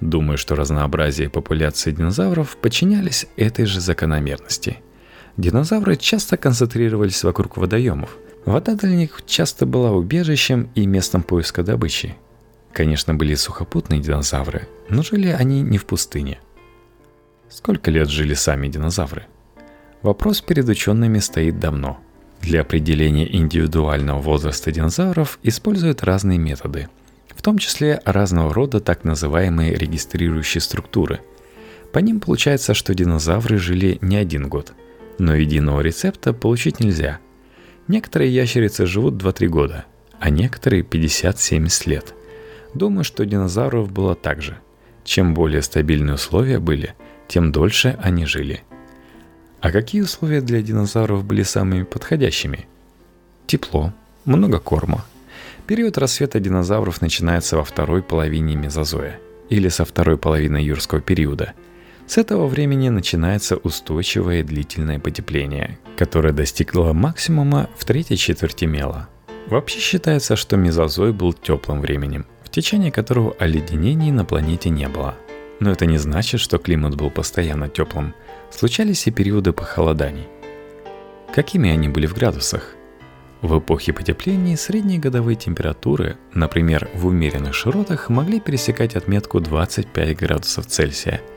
Думаю, 0.00 0.38
что 0.38 0.54
разнообразие 0.54 1.28
популяции 1.28 1.90
динозавров 1.90 2.56
подчинялись 2.56 3.26
этой 3.36 3.64
же 3.64 3.80
закономерности– 3.80 4.78
Динозавры 5.38 5.94
часто 5.94 6.36
концентрировались 6.36 7.22
вокруг 7.22 7.56
водоемов. 7.56 8.16
Вода 8.44 8.74
для 8.74 8.90
них 8.90 9.22
часто 9.24 9.66
была 9.66 9.92
убежищем 9.92 10.68
и 10.74 10.84
местом 10.84 11.22
поиска 11.22 11.62
добычи. 11.62 12.16
Конечно, 12.72 13.14
были 13.14 13.36
сухопутные 13.36 14.00
динозавры, 14.00 14.68
но 14.88 15.04
жили 15.04 15.28
они 15.28 15.62
не 15.62 15.78
в 15.78 15.86
пустыне. 15.86 16.40
Сколько 17.50 17.90
лет 17.90 18.08
жили 18.08 18.34
сами 18.34 18.68
динозавры? 18.68 19.26
Вопрос 20.02 20.40
перед 20.40 20.68
учеными 20.68 21.18
стоит 21.18 21.58
давно. 21.58 21.98
Для 22.40 22.60
определения 22.60 23.34
индивидуального 23.36 24.20
возраста 24.20 24.70
динозавров 24.70 25.38
используют 25.42 26.04
разные 26.04 26.38
методы, 26.38 26.88
в 27.34 27.42
том 27.42 27.58
числе 27.58 28.00
разного 28.04 28.54
рода 28.54 28.80
так 28.80 29.04
называемые 29.04 29.74
регистрирующие 29.74 30.60
структуры. 30.60 31.20
По 31.92 31.98
ним 31.98 32.20
получается, 32.20 32.74
что 32.74 32.94
динозавры 32.94 33.58
жили 33.58 33.98
не 34.00 34.16
один 34.16 34.48
год– 34.48 34.72
но 35.18 35.34
единого 35.34 35.80
рецепта 35.80 36.32
получить 36.32 36.80
нельзя. 36.80 37.18
Некоторые 37.88 38.34
ящерицы 38.34 38.86
живут 38.86 39.22
2-3 39.22 39.46
года, 39.48 39.84
а 40.20 40.30
некоторые 40.30 40.82
50-70 40.82 41.88
лет. 41.88 42.14
Думаю, 42.74 43.04
что 43.04 43.26
динозавров 43.26 43.90
было 43.90 44.14
так 44.14 44.42
же. 44.42 44.58
Чем 45.04 45.34
более 45.34 45.62
стабильные 45.62 46.14
условия 46.14 46.58
были, 46.58 46.94
тем 47.28 47.52
дольше 47.52 47.98
они 48.02 48.26
жили. 48.26 48.62
А 49.60 49.70
какие 49.70 50.00
условия 50.00 50.40
для 50.40 50.62
динозавров 50.62 51.24
были 51.24 51.42
самыми 51.42 51.82
подходящими? 51.82 52.66
Тепло, 53.46 53.92
много 54.24 54.58
корма. 54.58 55.04
Период 55.66 55.98
рассвета 55.98 56.40
динозавров 56.40 57.02
начинается 57.02 57.56
во 57.56 57.64
второй 57.64 58.02
половине 58.02 58.56
мезозоя 58.56 59.20
или 59.50 59.68
со 59.68 59.84
второй 59.84 60.16
половины 60.16 60.56
юрского 60.56 61.00
периода– 61.00 61.52
с 62.08 62.16
этого 62.16 62.46
времени 62.46 62.88
начинается 62.88 63.58
устойчивое 63.58 64.42
длительное 64.42 64.98
потепление, 64.98 65.78
которое 65.98 66.32
достигло 66.32 66.94
максимума 66.94 67.68
в 67.76 67.84
третьей 67.84 68.16
четверти 68.16 68.64
мела. 68.64 69.10
Вообще 69.46 69.78
считается, 69.78 70.34
что 70.34 70.56
мезозой 70.56 71.12
был 71.12 71.34
теплым 71.34 71.82
временем, 71.82 72.24
в 72.42 72.48
течение 72.48 72.90
которого 72.90 73.36
оледенений 73.38 74.10
на 74.10 74.24
планете 74.24 74.70
не 74.70 74.88
было. 74.88 75.16
Но 75.60 75.70
это 75.70 75.86
не 75.86 75.98
значит, 75.98 76.40
что 76.40 76.58
климат 76.58 76.96
был 76.96 77.10
постоянно 77.10 77.68
теплым. 77.68 78.14
Случались 78.50 79.06
и 79.06 79.10
периоды 79.10 79.52
похолоданий. 79.52 80.28
Какими 81.34 81.70
они 81.70 81.88
были 81.88 82.06
в 82.06 82.14
градусах? 82.14 82.74
В 83.42 83.58
эпохе 83.58 83.92
потепления 83.92 84.56
средние 84.56 84.98
годовые 84.98 85.36
температуры, 85.36 86.16
например, 86.34 86.88
в 86.94 87.06
умеренных 87.06 87.54
широтах, 87.54 88.08
могли 88.08 88.40
пересекать 88.40 88.96
отметку 88.96 89.40
25 89.40 90.16
градусов 90.16 90.66
Цельсия– 90.66 91.20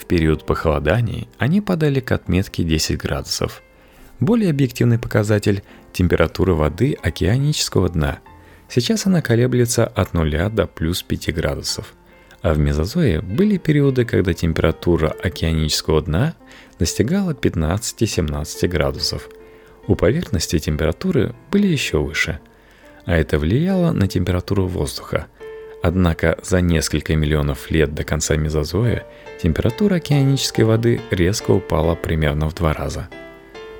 в 0.00 0.06
период 0.06 0.46
похолоданий 0.46 1.28
они 1.38 1.60
падали 1.60 2.00
к 2.00 2.10
отметке 2.10 2.64
10 2.64 2.96
градусов. 2.96 3.62
Более 4.18 4.48
объективный 4.48 4.98
показатель– 4.98 5.62
температура 5.92 6.54
воды 6.54 6.96
океанического 7.02 7.90
дна. 7.90 8.20
Сейчас 8.68 9.06
она 9.06 9.20
колеблется 9.20 9.86
от 9.86 10.14
0 10.14 10.48
до 10.50 10.66
плюс 10.66 11.02
5 11.02 11.34
градусов. 11.34 11.92
А 12.42 12.54
в 12.54 12.58
мезозое 12.58 13.20
были 13.20 13.58
периоды, 13.58 14.04
когда 14.04 14.32
температура 14.32 15.08
океанического 15.08 16.00
дна 16.02 16.34
достигала 16.78 17.32
15-17 17.32 18.68
градусов. 18.68 19.28
У 19.86 19.94
поверхности 19.94 20.58
температуры 20.58 21.34
были 21.50 21.66
еще 21.66 21.98
выше. 21.98 22.40
А 23.04 23.16
это 23.16 23.38
влияло 23.38 23.92
на 23.92 24.08
температуру 24.08 24.66
воздуха– 24.66 25.26
Однако 25.82 26.38
за 26.42 26.60
несколько 26.60 27.16
миллионов 27.16 27.70
лет 27.70 27.94
до 27.94 28.04
конца 28.04 28.36
мезозоя 28.36 29.06
температура 29.42 29.96
океанической 29.96 30.64
воды 30.64 31.00
резко 31.10 31.52
упала 31.52 31.94
примерно 31.94 32.48
в 32.48 32.54
два 32.54 32.74
раза. 32.74 33.08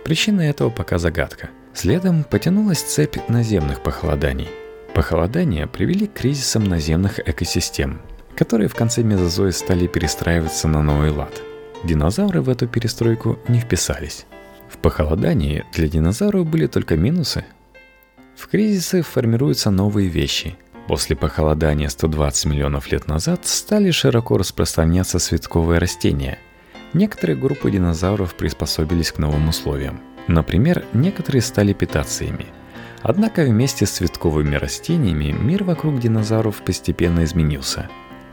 Причина 0.04 0.40
этого 0.40 0.70
пока 0.70 0.98
загадка. 0.98 1.50
Следом 1.74 2.24
потянулась 2.24 2.80
цепь 2.80 3.16
наземных 3.28 3.82
похолоданий. 3.82 4.48
Похолодания 4.94 5.66
привели 5.66 6.06
к 6.06 6.14
кризисам 6.14 6.64
наземных 6.64 7.20
экосистем, 7.20 8.00
которые 8.36 8.68
в 8.68 8.74
конце 8.74 9.02
мезозоя 9.02 9.50
стали 9.52 9.86
перестраиваться 9.86 10.68
на 10.68 10.82
новый 10.82 11.10
лад. 11.10 11.42
Динозавры 11.84 12.40
в 12.42 12.48
эту 12.48 12.68
перестройку 12.68 13.38
не 13.48 13.60
вписались. 13.60 14.26
В 14.68 14.78
похолодании 14.78 15.64
для 15.72 15.88
динозавров 15.88 16.46
были 16.46 16.66
только 16.66 16.96
минусы. 16.96 17.44
В 18.36 18.48
кризисы 18.48 19.02
формируются 19.02 19.70
новые 19.70 20.08
вещи– 20.08 20.56
После 20.90 21.14
похолодания 21.14 21.88
120 21.88 22.46
миллионов 22.46 22.90
лет 22.90 23.06
назад 23.06 23.46
стали 23.46 23.92
широко 23.92 24.36
распространяться 24.36 25.20
цветковые 25.20 25.78
растения. 25.78 26.40
Некоторые 26.94 27.36
группы 27.36 27.70
динозавров 27.70 28.34
приспособились 28.34 29.12
к 29.12 29.18
новым 29.18 29.48
условиям. 29.48 30.00
Например, 30.26 30.84
некоторые 30.92 31.42
стали 31.42 31.74
питаться. 31.74 32.24
Однако 33.02 33.44
вместе 33.44 33.86
с 33.86 33.90
цветковыми 33.90 34.56
растениями 34.56 35.30
мир 35.30 35.62
вокруг 35.62 36.00
динозавров 36.00 36.56
постепенно 36.62 37.22
изменился. 37.22 37.88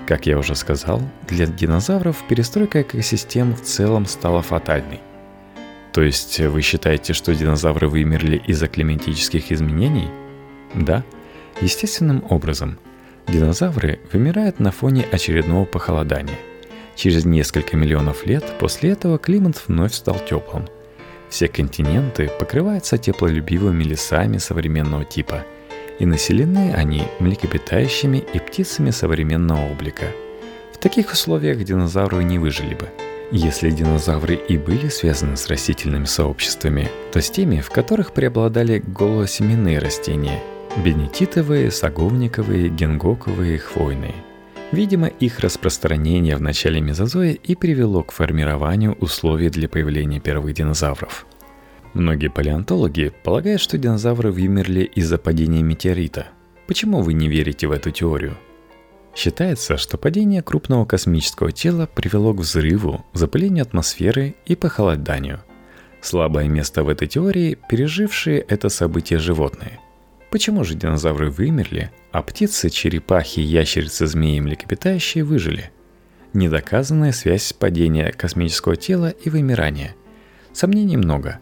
Как 0.08 0.26
я 0.26 0.40
уже 0.40 0.56
сказал, 0.56 1.02
для 1.28 1.46
динозавров 1.46 2.24
перестройка 2.28 2.82
экосистем 2.82 3.54
в 3.54 3.62
целом 3.62 4.06
стала 4.06 4.42
фатальной. 4.42 5.02
То 5.94 6.02
есть 6.02 6.40
вы 6.40 6.62
считаете, 6.62 7.14
что 7.14 7.36
динозавры 7.36 7.88
вымерли 7.88 8.42
из-за 8.48 8.68
климатических 8.68 9.52
изменений? 9.52 10.10
Да– 10.74 11.04
Естественным 11.62 12.24
образом, 12.30 12.78
динозавры 13.28 14.00
вымирают 14.14 14.60
на 14.60 14.72
фоне 14.72 15.06
очередного 15.12 15.66
похолодания. 15.66 16.38
Через 16.96 17.26
несколько 17.26 17.76
миллионов 17.76 18.28
лет 18.28 18.44
после 18.60 18.92
этого 18.92 19.18
климат 19.18 19.64
вновь 19.68 19.94
стал 19.94 20.20
теплым. 20.20 20.68
Все 21.30 21.48
континенты 21.48 22.30
покрываются 22.40 23.00
теплолюбивыми 23.00 23.84
лесами 23.84 24.38
современного 24.38 25.04
типа, 25.04 25.46
и 26.00 26.06
населены 26.06 26.74
они 26.74 27.04
млекопитающими 27.20 28.24
и 28.34 28.40
птицами 28.40 28.92
современного 28.92 29.72
облика. 29.72 30.06
В 30.74 30.78
таких 30.78 31.12
условиях 31.12 31.64
динозавры 31.64 32.24
не 32.24 32.40
выжили 32.40 32.76
бы. 32.76 32.88
Если 33.32 33.72
динозавры 33.72 34.36
и 34.36 34.58
были 34.58 34.88
связаны 34.88 35.36
с 35.36 35.48
растительными 35.48 36.06
сообществами, 36.06 36.90
то 37.12 37.22
с 37.22 37.30
теми, 37.30 37.60
в 37.60 37.70
которых 37.70 38.14
преобладали 38.14 38.84
голосеменные 38.86 39.80
растения– 39.80 40.42
бенетитовые, 40.84 41.72
саговниковые, 41.72 42.70
генгоковые, 42.70 43.58
хвойные– 43.60 44.16
Видимо, 44.72 45.08
их 45.08 45.40
распространение 45.40 46.36
в 46.36 46.42
начале 46.42 46.82
мезозоя 46.82 47.32
и 47.32 47.56
привело 47.56 48.04
к 48.04 48.12
формированию 48.12 48.98
условий 49.00 49.50
для 49.50 49.70
появления 49.70 50.20
первых 50.20 50.54
динозавров. 50.54 51.26
Многие 51.98 52.28
палеонтологи 52.28 53.12
полагают, 53.24 53.60
что 53.60 53.80
динозавры 53.80 54.32
вымерли 54.32 54.84
из-за 54.84 55.18
падения 55.18 55.64
метеорита. 55.64 56.28
Почему 56.68 57.02
вы 57.02 57.14
не 57.14 57.28
верите 57.28 57.66
в 57.66 57.72
эту 57.72 57.90
теорию? 57.90 58.38
Считается, 59.16 59.78
что 59.78 59.98
падение 59.98 60.44
крупного 60.44 60.86
космического 60.86 61.52
тела 61.52 61.90
привело 61.92 62.36
к 62.36 62.42
взрыву, 62.42 63.04
запылению 63.14 63.64
атмосферы 63.64 64.36
и 64.46 64.56
похолоданию. 64.56 65.42
Слабое 66.00 66.48
место 66.48 66.84
в 66.84 66.90
этой 66.90 67.08
теории– 67.08 67.58
пережившие 67.70 68.42
это 68.42 68.70
событие 68.70 69.18
животные– 69.18 69.80
Почему 70.30 70.66
же 70.66 70.76
динозавры 70.76 71.32
вымерли, 71.32 71.90
а 72.12 72.22
птицы, 72.22 72.70
черепахи, 72.70 73.40
ящерицы, 73.40 74.08
змеи 74.08 74.38
и 74.38 74.42
млекопитающие 74.42 75.24
выжили? 75.24 75.72
Недоказанная 76.34 77.14
связь 77.14 77.54
падения 77.54 78.12
космического 78.12 78.76
тела 78.76 79.10
и 79.10 79.30
вымирания. 79.30 79.96
Сомнений 80.52 80.98
много. 80.98 81.40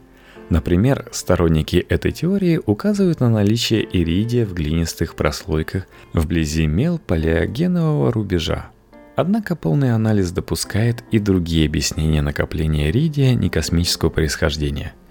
Например, 0.49 1.07
сторонники 1.11 1.77
этой 1.77 2.11
теории 2.11 2.59
указывают 2.65 3.19
на 3.19 3.29
наличие 3.29 3.87
иридия 3.91 4.45
в 4.45 4.53
глинистых 4.53 5.15
прослойках 5.15 5.87
вблизи 6.13 6.67
мел 6.67 6.99
палеогенового 6.99 8.11
рубежа. 8.11 8.69
Однако 9.15 9.55
полный 9.55 9.93
анализ 9.93 10.31
допускает 10.31 11.03
и 11.11 11.19
другие 11.19 11.67
объяснения 11.67 12.21
накопления 12.21 12.89
иридия 12.89 13.33
некосмического 13.33 14.09
происхождения– 14.09 14.93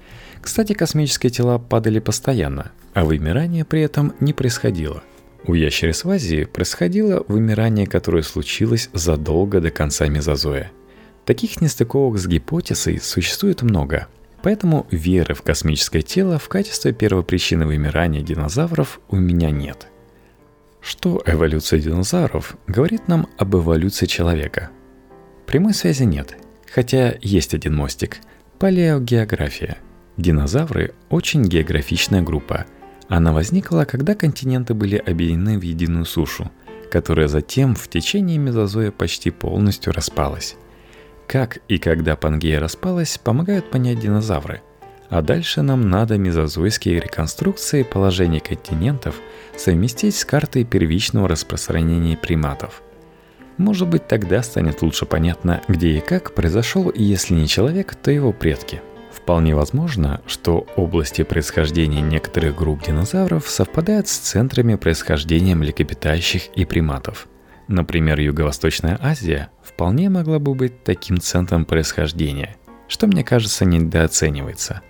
кстати, 0.45 0.75
космические 0.75 1.31
тела 1.31 1.59
падали 1.59 2.01
постоянно, 2.01 2.71
а 2.93 3.07
вымирание 3.07 3.65
при 3.65 3.81
этом 3.81 4.13
не 4.21 4.35
происходило. 4.35 5.03
У 5.47 5.55
ящериц 5.55 6.05
в 6.05 6.11
Азии 6.11 6.45
происходило 6.45 7.25
вымирание, 7.29 7.87
которое 7.87 8.23
случилось 8.23 8.91
задолго 8.93 9.63
до 9.63 9.71
конца 9.71 10.07
мезозоя. 10.07 10.71
Таких 11.25 11.63
нестыковок 11.63 12.19
с 12.19 12.27
гипотезой 12.27 13.01
существует 13.01 13.63
много, 13.63 14.07
поэтому 14.45 14.87
веры 14.93 15.35
в 15.35 15.43
космическое 15.43 16.03
тело 16.03 16.39
в 16.39 16.49
качестве 16.49 16.93
первопричины 16.93 17.67
вымирания 17.67 18.23
динозавров 18.23 19.01
у 19.09 19.17
меня 19.17 19.51
нет. 19.51 19.89
Что 20.81 21.21
эволюция 21.27 21.81
динозавров 21.81 22.57
говорит 22.69 23.09
нам 23.09 23.27
об 23.39 23.57
эволюции 23.57 24.07
человека? 24.07 24.71
Прямой 25.47 25.75
связи 25.75 26.05
нет, 26.05 26.37
хотя 26.73 27.17
есть 27.21 27.55
один 27.55 27.75
мостик– 27.75 28.19
палеогеография– 28.61 29.79
Динозавры– 30.17 30.95
очень 31.11 31.43
географичная 31.43 32.23
группа. 32.23 32.67
Она 33.09 33.33
возникла, 33.33 33.85
когда 33.85 34.15
континенты 34.15 34.73
были 34.73 34.97
объединены 34.97 35.59
в 35.59 35.63
единую 35.63 36.05
сушу, 36.05 36.53
которая 36.91 37.27
затем 37.27 37.75
в 37.75 37.89
течение 37.89 38.39
мезозоя 38.39 38.93
почти 38.93 39.31
полностью 39.31 39.93
распалась. 39.93 40.55
Как 41.27 41.59
и 41.69 41.79
когда 41.79 42.17
Пангея 42.17 42.61
распалась, 42.61 43.19
помогают 43.19 43.71
понять 43.71 43.99
динозавры. 43.99 44.63
А 45.09 45.23
дальше 45.23 45.63
нам 45.63 45.89
надо 45.89 46.19
мезозойские 46.19 47.01
реконструкции 47.01 47.83
положения 47.83 48.41
континентов 48.41 49.17
совместить 49.57 50.17
с 50.17 50.25
картой 50.25 50.65
первичного 50.65 51.29
распространения 51.29 52.17
приматов. 52.17 52.83
Может 53.57 53.89
быть, 53.89 54.09
тогда 54.09 54.43
станет 54.43 54.83
лучше 54.83 55.07
понятно, 55.07 55.63
где 55.69 55.99
и 55.99 56.01
как 56.01 56.35
произошел, 56.35 56.91
если 56.95 57.35
не 57.35 57.47
человек, 57.47 57.95
то 57.95 58.11
его 58.11 58.33
предки– 58.33 58.81
Вполне 59.15 59.55
возможно, 59.55 60.21
что 60.27 60.67
области 60.77 61.23
происхождения 61.23 62.03
некоторых 62.03 62.57
групп 62.57 62.85
динозавров 62.85 63.49
совпадают 63.49 64.09
с 64.09 64.19
центрами 64.19 64.75
происхождения 64.75 65.55
млекопитающих 65.55 66.49
и 66.49 66.65
приматов. 66.65 67.29
Например, 67.69 68.19
Юго-Восточная 68.19 68.99
Азия 69.01 69.51
вполне 69.75 70.09
могла 70.09 70.39
бы 70.39 70.55
быть 70.55 70.85
таким 70.85 71.21
центром 71.21 71.65
происхождения, 71.65 72.57
что, 72.89 73.07
мне 73.07 73.25
кажется, 73.25 73.65
недооценивается. 73.65 74.83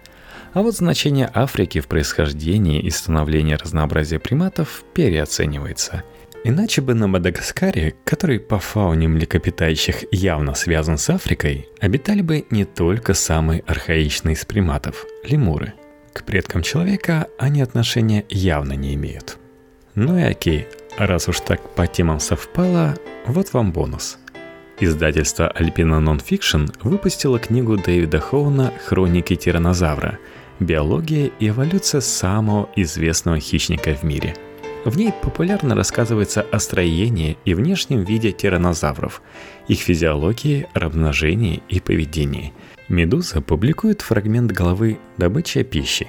А 0.53 0.62
вот 0.62 0.77
значение 0.77 1.29
Африки 1.33 1.81
в 1.81 1.88
происхождении 1.88 2.81
и 2.81 2.90
становлении 2.90 3.55
разнообразия 3.55 4.18
приматов 4.18 4.85
переоценивается– 4.94 6.05
Иначе 6.47 6.83
бы 6.83 6.92
на 6.92 7.07
Мадагаскаре, 7.07 7.94
который 8.05 8.38
по 8.38 8.59
фауне 8.59 9.09
млекопитающих 9.09 10.05
явно 10.12 10.55
связан 10.55 10.99
с 10.99 11.09
Африкой, 11.09 11.70
обитали 11.81 12.20
бы 12.20 12.44
не 12.51 12.66
только 12.66 13.14
самые 13.14 13.62
архаичные 13.66 14.35
из 14.35 14.44
приматов– 14.44 15.07
лемуры. 15.25 15.73
К 16.12 16.23
предкам 16.23 16.61
человека 16.61 17.29
они 17.38 17.62
отношения 17.62 18.27
явно 18.29 18.75
не 18.75 18.92
имеют. 18.92 19.38
Ну 19.94 20.18
и 20.18 20.23
окей, 20.23 20.68
раз 20.99 21.29
уж 21.29 21.40
так 21.40 21.62
по 21.75 21.87
темам 21.87 22.20
совпало, 22.20 22.94
вот 23.27 23.55
вам 23.55 23.73
бонус. 23.73 24.18
Издательство 24.80 25.52
Alpina 25.58 26.00
Nonfiction 26.00 26.74
выпустило 26.82 27.38
книгу 27.38 27.76
Дэвида 27.76 28.20
Хоуна 28.20 28.72
«Хроники 28.87 29.37
тиранозавра. 29.37 30.18
Биология 30.60 31.30
и 31.38 31.48
эволюция 31.48 32.00
самого 32.00 32.68
известного 32.76 33.38
хищника 33.38 33.94
в 33.94 34.02
мире– 34.02 34.34
в 34.84 34.98
ней 34.98 35.12
популярно 35.12 35.74
рассказывается 35.74 36.42
о 36.42 36.58
строении 36.58 37.38
и 37.46 37.54
внешнем 37.54 38.04
виде 38.04 38.32
тиранозавров, 38.32 39.22
их 39.66 39.78
физиологии, 39.78 40.68
размножении 40.74 41.62
и 41.70 41.80
поведении. 41.80 42.52
Медуза 42.90 43.40
публикует 43.40 44.02
фрагмент 44.02 44.52
головы 44.52 44.98
«Добыча 45.16 45.64
пищи». 45.64 46.08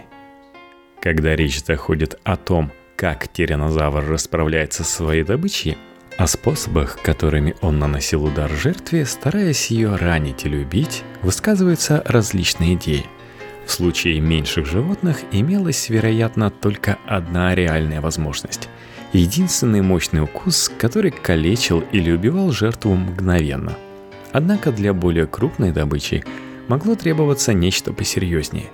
Когда 0.99 1.37
речь 1.37 1.63
заходит 1.63 2.19
о 2.23 2.35
том, 2.35 2.69
как 2.97 3.29
тиранозавр 3.31 4.03
расправляется 4.09 4.83
со 4.83 4.91
своей 4.91 5.23
добычей, 5.23 5.77
о 6.17 6.27
способах, 6.27 6.99
которыми 7.01 7.55
он 7.61 7.79
наносил 7.79 8.23
удар 8.23 8.49
жертве, 8.49 9.05
стараясь 9.05 9.67
ее 9.67 9.95
ранить 9.95 10.45
или 10.45 10.57
убить, 10.57 11.03
высказываются 11.21 12.01
различные 12.05 12.75
идеи– 12.75 13.05
в 13.65 13.71
случае 13.71 14.19
меньших 14.19 14.65
животных 14.65 15.21
имелась, 15.31 15.89
вероятно, 15.89 16.51
только 16.51 16.97
одна 17.07 17.55
реальная 17.55 17.99
возможность. 17.99 18.69
Единственный 19.11 19.81
мощный 19.81 20.21
укус, 20.21 20.71
который 20.77 21.11
калечил 21.11 21.83
или 21.91 22.11
убивал 22.11 22.51
жертву 22.51 22.93
мгновенно. 22.93 23.75
Однако 24.31 24.71
для 24.71 24.93
более 24.93 25.25
крупной 25.25 25.71
добычи 25.71 26.23
могло 26.67 26.95
требоваться 26.95 27.53
нечто 27.53 27.91
посерьезнее. 27.91 28.67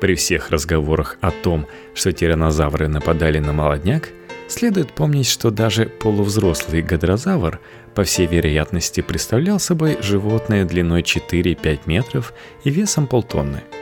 При 0.00 0.14
всех 0.14 0.50
разговорах 0.50 1.18
о 1.20 1.30
том, 1.30 1.66
что 1.94 2.12
тиранозавры 2.12 2.88
нападали 2.88 3.38
на 3.38 3.52
молодняк, 3.52 4.08
следует 4.50 4.92
помнить, 4.92 5.28
что 5.28 5.50
даже 5.50 5.86
полувзрослый 5.86 6.82
гадрозавр, 6.82 7.60
по 7.94 8.04
всей 8.04 8.26
вероятности, 8.26 9.00
представлял 9.00 9.58
собой 9.58 9.98
животное 10.02 10.64
длиной 10.64 11.02
4-5 11.02 11.80
метров 11.86 12.34
и 12.64 12.70
весом 12.70 13.06
полтонны– 13.06 13.62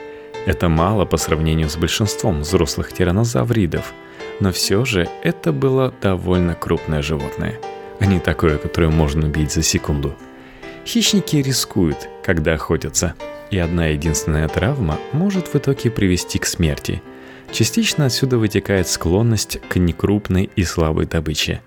это 0.45 0.69
мало 0.69 1.05
по 1.05 1.17
сравнению 1.17 1.69
с 1.69 1.75
большинством 1.75 2.41
взрослых 2.41 2.93
тиранозавридов, 2.93 3.93
но 4.39 4.51
все 4.51 4.85
же 4.85 5.07
это 5.21 5.51
было 5.51 5.93
довольно 6.01 6.55
крупное 6.55 7.01
животное, 7.01 7.59
а 7.99 8.05
не 8.05 8.19
такое, 8.19 8.57
которое 8.57 8.89
можно 8.89 9.27
убить 9.27 9.51
за 9.51 9.61
секунду. 9.61 10.15
Хищники 10.85 11.35
рискуют, 11.35 12.09
когда 12.23 12.53
охотятся, 12.53 13.15
и 13.51 13.57
одна 13.57 13.87
единственная 13.87 14.47
травма 14.47 14.97
может 15.11 15.47
в 15.47 15.55
итоге 15.55 15.91
привести 15.91 16.39
к 16.39 16.45
смерти. 16.45 17.03
Частично 17.51 18.05
отсюда 18.05 18.37
вытекает 18.37 18.87
склонность 18.87 19.59
к 19.69 19.77
некрупной 19.77 20.49
и 20.55 20.63
слабой 20.63 21.05
добыче. 21.05 21.61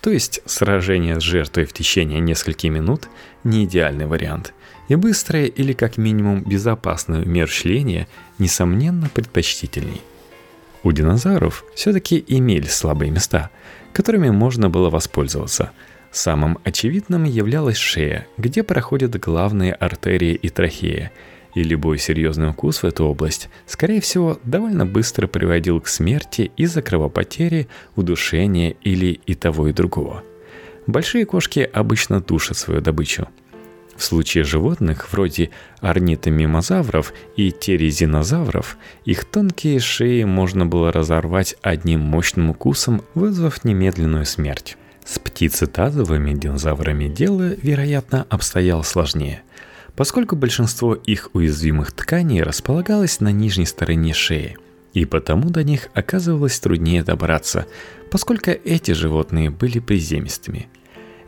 То 0.00 0.10
есть 0.10 0.40
сражение 0.46 1.20
с 1.20 1.22
жертвой 1.22 1.64
в 1.64 1.72
течение 1.72 2.20
нескольких 2.20 2.70
минут– 2.70 3.08
не 3.44 3.64
идеальный 3.64 4.06
вариант– 4.06 4.52
и 4.92 4.94
быстрое 4.94 5.46
или 5.46 5.72
как 5.72 5.96
минимум 5.96 6.42
безопасное 6.42 7.22
умерщвление, 7.22 8.08
несомненно, 8.38 9.08
предпочтительней. 9.08 10.02
У 10.82 10.92
динозавров 10.92 11.64
все-таки 11.74 12.22
имелись 12.26 12.74
слабые 12.74 13.10
места, 13.10 13.50
которыми 13.92 14.30
можно 14.30 14.68
было 14.68 14.90
воспользоваться. 14.90 15.70
Самым 16.10 16.58
очевидным 16.64 17.24
являлась 17.24 17.78
шея, 17.78 18.26
где 18.36 18.62
проходят 18.62 19.18
главные 19.18 19.72
артерии 19.72 20.34
и 20.34 20.50
трахея, 20.50 21.10
и 21.54 21.62
любой 21.62 21.98
серьезный 21.98 22.50
укус 22.50 22.82
в 22.82 22.86
эту 22.86 23.04
область, 23.04 23.48
скорее 23.66 24.00
всего, 24.00 24.38
довольно 24.44 24.86
быстро 24.86 25.26
приводил 25.26 25.80
к 25.80 25.88
смерти 25.88 26.50
из-за 26.56 26.82
кровопотери, 26.82 27.68
удушения 27.96 28.74
или 28.82 29.20
и 29.26 29.34
того 29.34 29.68
и 29.68 29.72
другого. 29.72 30.22
Большие 30.86 31.26
кошки 31.26 31.68
обычно 31.72 32.20
душат 32.20 32.56
свою 32.56 32.80
добычу– 32.80 33.28
В 33.96 34.04
случае 34.04 34.44
животных, 34.44 35.12
вроде 35.12 35.50
орнитомимозавров 35.80 37.12
и 37.36 37.52
терезинозавров, 37.52 38.76
их 39.04 39.24
тонкие 39.24 39.80
шеи 39.80 40.24
можно 40.24 40.66
было 40.66 40.90
разорвать 40.90 41.56
одним 41.62 42.00
мощным 42.00 42.50
укусом, 42.50 43.02
вызвав 43.14 43.64
немедленную 43.64 44.24
смерть. 44.26 44.76
С 45.04 45.18
птицетазовыми 45.18 46.32
динозаврами 46.32 47.08
дело, 47.08 47.54
вероятно, 47.60 48.26
обстояло 48.30 48.82
сложнее, 48.82 49.42
поскольку 49.96 50.36
большинство 50.36 50.94
их 50.94 51.30
уязвимых 51.32 51.92
тканей 51.92 52.42
располагалось 52.42 53.20
на 53.20 53.32
нижней 53.32 53.66
стороне 53.66 54.14
шеи, 54.14 54.56
и 54.94 55.04
потому 55.04 55.50
до 55.50 55.64
них 55.64 55.88
оказывалось 55.94 56.58
труднее 56.60 57.02
добраться, 57.02 57.66
поскольку 58.10 58.50
эти 58.50 58.92
животные 58.92 59.50
были 59.50 59.78
приземистыми– 59.78 60.68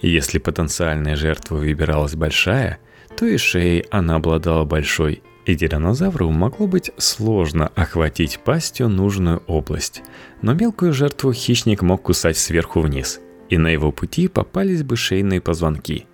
если 0.06 0.38
потенциальная 0.38 1.16
жертва 1.16 1.56
выбиралась 1.56 2.14
большая, 2.14 2.78
то 3.16 3.24
и 3.24 3.38
шеей 3.38 3.86
она 3.90 4.16
обладала 4.16 4.64
большой, 4.64 5.22
и 5.46 5.56
тиранозавру 5.56 6.30
могло 6.30 6.66
быть 6.66 6.90
сложно 6.98 7.68
охватить 7.68 8.38
пастью 8.44 8.90
нужную 8.90 9.42
область. 9.46 10.02
Но 10.42 10.52
мелкую 10.52 10.92
жертву 10.92 11.32
хищник 11.32 11.80
мог 11.80 12.02
кусать 12.02 12.36
сверху 12.36 12.80
вниз, 12.80 13.20
и 13.48 13.56
на 13.56 13.68
его 13.68 13.92
пути 13.92 14.28
попались 14.28 14.82
бы 14.82 14.96
шейные 14.96 15.40
позвонки. 15.40 16.06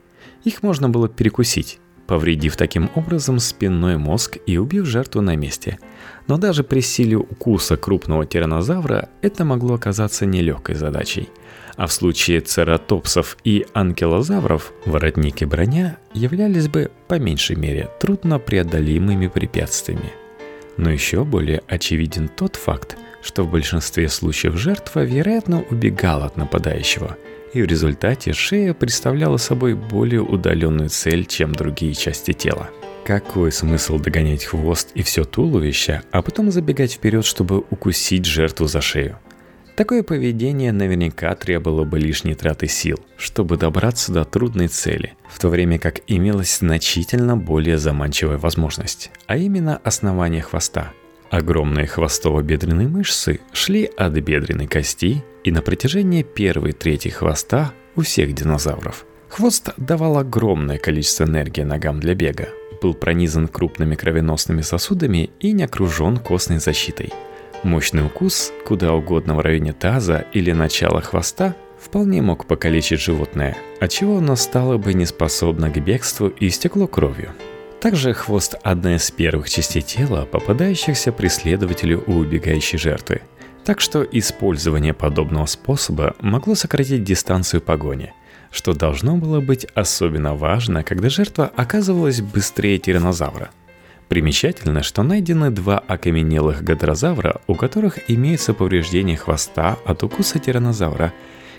Их 0.44 0.62
можно 0.62 0.88
было 0.88 1.08
перекусить, 1.08 1.80
повредив 2.11 2.57
таким 2.57 2.90
образом 2.96 3.38
спинной 3.38 3.96
мозг 3.96 4.37
и 4.44 4.59
убив 4.59 4.85
жертву 4.85 5.20
на 5.20 5.37
месте. 5.37 5.79
Но 6.27 6.38
даже 6.38 6.64
при 6.64 6.81
силе 6.81 7.16
укуса 7.16 7.77
крупного 7.77 8.27
тиранозавра 8.27 9.09
это 9.23 9.44
могло 9.44 9.75
оказаться 9.75 10.27
нелегкой 10.27 10.75
задачей– 10.75 11.29
а 11.77 11.87
в 11.87 11.92
случае 11.92 12.40
цератопсов 12.40 13.38
и 13.42 13.64
анкилозавров 13.73 14.75
воротник 14.85 15.40
и 15.40 15.46
броня 15.46 15.96
являлись 16.12 16.68
бы, 16.68 16.90
по 17.09 17.18
меньшей 17.18 17.57
мере, 17.57 17.88
трудно 18.01 18.38
преодолимыми 18.38 19.29
препятствиями. 19.29 20.12
Но 20.77 20.90
еще 20.90 21.25
более 21.25 21.62
очевиден 21.68 22.29
тот 22.29 22.57
факт, 22.57 22.99
что 23.22 23.42
в 23.42 23.50
большинстве 23.50 24.09
случаев 24.09 24.56
жертва, 24.56 25.04
вероятно, 25.04 25.62
убегала 25.70 26.26
от 26.26 26.37
нападающего, 26.37 27.16
и 27.52 27.62
в 27.62 27.66
результате 27.66 28.33
шея 28.33 28.74
представляла 28.74 29.37
собой 29.37 29.74
более 29.74 30.22
удаленную 30.22 30.88
цель, 30.88 31.26
чем 31.26 31.52
другие 31.52 31.94
части 31.94 32.33
тела. 32.33 32.70
Какой 33.04 33.50
смысл 33.50 33.98
догонять 33.98 34.44
хвост 34.44 34.90
и 34.94 35.02
все 35.02 35.24
туловище, 35.24 36.02
а 36.12 36.22
потом 36.22 36.50
забегать 36.50 36.92
вперед, 36.92 37.24
чтобы 37.24 37.64
укусить 37.70 38.24
жертву 38.24 38.66
за 38.66 38.80
шею? 38.80 39.18
Такое 39.74 40.02
поведение 40.02 40.72
наверняка 40.72 41.35
требовало 41.35 41.85
бы 41.85 41.98
лишней 41.98 42.35
траты 42.35 42.68
сил, 42.68 42.98
чтобы 43.16 43.56
добраться 43.56 44.12
до 44.12 44.24
трудной 44.26 44.68
цели, 44.68 45.14
в 45.28 45.40
то 45.40 45.48
время 45.48 45.78
как 45.78 46.00
имелась 46.06 46.59
значительно 46.59 47.37
более 47.37 47.78
заманчивая 47.78 48.37
возможность, 48.37 49.11
а 49.26 49.38
именно 49.38 49.80
основание 49.83 50.42
хвоста. 50.42 50.92
Огромные 51.30 51.86
хвостово-бедренные 51.86 52.88
мышцы 52.88 53.40
шли 53.52 53.84
от 53.96 54.12
бедренной 54.14 54.66
кости 54.66 55.24
и 55.44 55.52
на 55.52 55.62
протяжении 55.62 56.22
первой 56.22 56.72
трети 56.72 57.08
хвоста 57.08 57.72
у 57.96 58.02
всех 58.02 58.34
динозавров. 58.34 59.06
Хвост 59.28 59.70
давал 59.76 60.18
огромное 60.18 60.78
количество 60.78 61.24
энергии 61.24 61.62
ногам 61.62 62.00
для 62.00 62.14
бега, 62.14 62.48
был 62.82 62.94
пронизан 62.94 63.46
крупными 63.46 63.94
кровеносными 63.94 64.62
сосудами 64.62 65.30
и 65.38 65.52
не 65.52 65.64
окружен 65.64 66.16
костной 66.16 66.58
защитой– 66.58 67.12
Мощный 67.62 68.06
укус 68.06 68.54
куда 68.64 68.94
угодно 68.94 69.34
в 69.34 69.40
районе 69.40 69.74
таза 69.74 70.24
или 70.32 70.50
начала 70.52 71.02
хвоста 71.02 71.54
вполне 71.78 72.22
мог 72.22 72.46
покалечить 72.46 73.00
животное, 73.00 73.56
отчего 73.80 74.18
оно 74.18 74.34
стало 74.36 74.78
бы 74.78 74.94
неспособно 74.94 75.68
к 75.68 75.76
бегству 75.78 76.28
и 76.28 76.48
истекло 76.48 76.86
кровью. 76.86 77.32
Также 77.80 78.12
хвост– 78.12 78.56
одна 78.62 78.96
из 78.96 79.10
первых 79.10 79.48
частей 79.48 79.82
тела, 79.82 80.26
попадающихся 80.26 81.12
преследователю 81.12 82.04
у 82.06 82.16
убегающей 82.16 82.78
жертвы. 82.78 83.22
Так 83.64 83.80
что 83.80 84.02
использование 84.02 84.92
подобного 84.92 85.46
способа 85.46 86.14
могло 86.20 86.54
сократить 86.54 87.04
дистанцию 87.04 87.62
погони, 87.62 88.12
что 88.50 88.74
должно 88.74 89.16
было 89.16 89.40
быть 89.40 89.66
особенно 89.74 90.34
важно, 90.34 90.82
когда 90.82 91.08
жертва 91.08 91.50
оказывалась 91.56 92.20
быстрее 92.20 92.78
тиранозавра– 92.78 93.50
Примечательно, 94.10 94.82
что 94.82 95.04
найдены 95.04 95.52
два 95.52 95.78
окаменелых 95.78 96.64
гадрозавра, 96.64 97.40
у 97.46 97.54
которых 97.54 98.10
имеется 98.10 98.52
повреждение 98.52 99.16
хвоста 99.16 99.78
от 99.84 100.02
укуса 100.02 100.40
тиранозавра, 100.40 101.12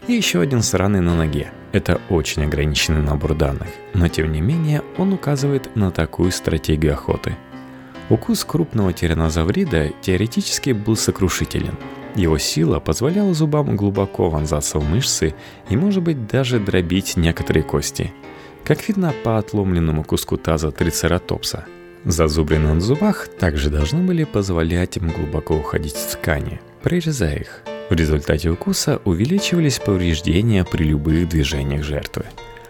и 0.07 0.13
еще 0.13 0.41
один 0.41 0.61
сраный 0.61 1.01
на 1.01 1.15
ноге. 1.15 1.51
Это 1.71 2.01
очень 2.09 2.43
ограниченный 2.43 3.01
набор 3.01 3.35
данных, 3.35 3.69
но 3.93 4.07
тем 4.07 4.31
не 4.31 4.41
менее 4.41 4.81
он 4.97 5.13
указывает 5.13 5.75
на 5.75 5.91
такую 5.91 6.31
стратегию 6.31 6.93
охоты. 6.93 7.37
Укус 8.09 8.43
крупного 8.43 8.91
тиранозаврида 8.91 9.91
теоретически 10.01 10.71
был 10.71 10.95
сокрушителен. 10.95 11.77
Его 12.15 12.37
сила 12.37 12.79
позволяла 12.79 13.33
зубам 13.33 13.77
глубоко 13.77 14.29
вонзаться 14.29 14.79
в 14.79 14.89
мышцы 14.89 15.33
и, 15.69 15.77
может 15.77 16.03
быть, 16.03 16.27
даже 16.27 16.59
дробить 16.59 17.15
некоторые 17.15 17.63
кости. 17.63 18.13
Как 18.65 18.85
видно 18.87 19.13
по 19.23 19.37
отломленному 19.37 20.03
куску 20.03 20.37
таза 20.37 20.71
трицератопса– 20.71 21.65
Зазубрины 22.03 22.73
на 22.73 22.81
зубах 22.81 23.27
также 23.27 23.69
должны 23.69 24.01
были 24.01 24.23
позволять 24.23 24.97
им 24.97 25.09
глубоко 25.09 25.55
уходить 25.55 25.95
в 25.95 26.11
ткани, 26.11 26.59
прорезая 26.81 27.35
их. 27.35 27.63
В 27.91 27.93
результате 27.93 28.49
укуса 28.49 29.01
увеличивались 29.03 29.79
повреждения 29.79 30.63
при 30.63 30.85
любых 30.85 31.27
движениях 31.27 31.83
жертвы. 31.83 32.23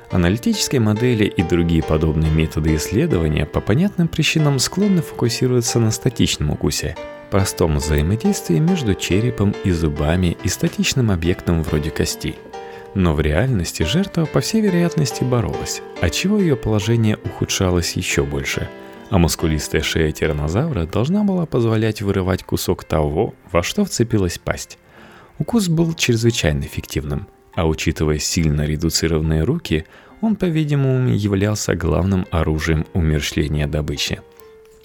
Аналитические 0.10 0.82
модели 0.82 1.26
и 1.26 1.44
другие 1.44 1.84
подобные 1.84 2.32
методы 2.32 2.76
исследования 2.76 3.46
по 3.46 3.62
понятным 3.62 4.08
причинам 4.08 4.58
склонны 4.58 5.04
фокусироваться 5.04 5.78
на 5.78 5.92
статичном 5.92 6.50
укусе, 6.50 6.96
простом 7.30 7.78
взаимодействии 7.78 8.58
между 8.58 8.96
черепом 8.96 9.54
и 9.64 9.70
зубами 9.70 10.38
и 10.44 10.50
статичным 10.50 11.12
объектом 11.12 11.62
вроде 11.62 11.92
кости. 11.92 12.34
Но 12.96 13.14
в 13.14 13.22
реальности 13.22 13.84
жертва, 13.84 14.26
по 14.26 14.42
всей 14.42 14.62
вероятности, 14.62 15.24
боролась, 15.24 15.84
отчего 16.02 16.40
ее 16.40 16.56
положение 16.56 17.20
ухудшалось 17.24 17.94
еще 17.94 18.24
больше– 18.24 18.68
а 19.12 19.18
мускулистая 19.18 19.82
шея 19.82 20.14
тиранозавра 20.14 20.86
должна 20.86 21.26
была 21.26 21.46
позволять 21.46 22.02
вырывать 22.02 22.44
кусок 22.44 22.86
того, 22.86 23.36
во 23.52 23.62
что 23.62 23.84
вцепилась 23.84 24.38
пасть. 24.38 24.78
Укус 25.42 25.70
был 25.70 25.96
чрезвычайно 25.96 26.66
эффективным, 26.66 27.26
а 27.56 27.66
учитывая 27.66 28.20
сильно 28.20 28.62
редуцированные 28.62 29.42
руки, 29.42 29.86
он, 30.22 30.36
по-видимому, 30.36 31.10
являлся 31.10 31.74
главным 31.74 32.28
оружием 32.30 32.86
умерщвления 32.94 33.66
добычи. 33.66 34.22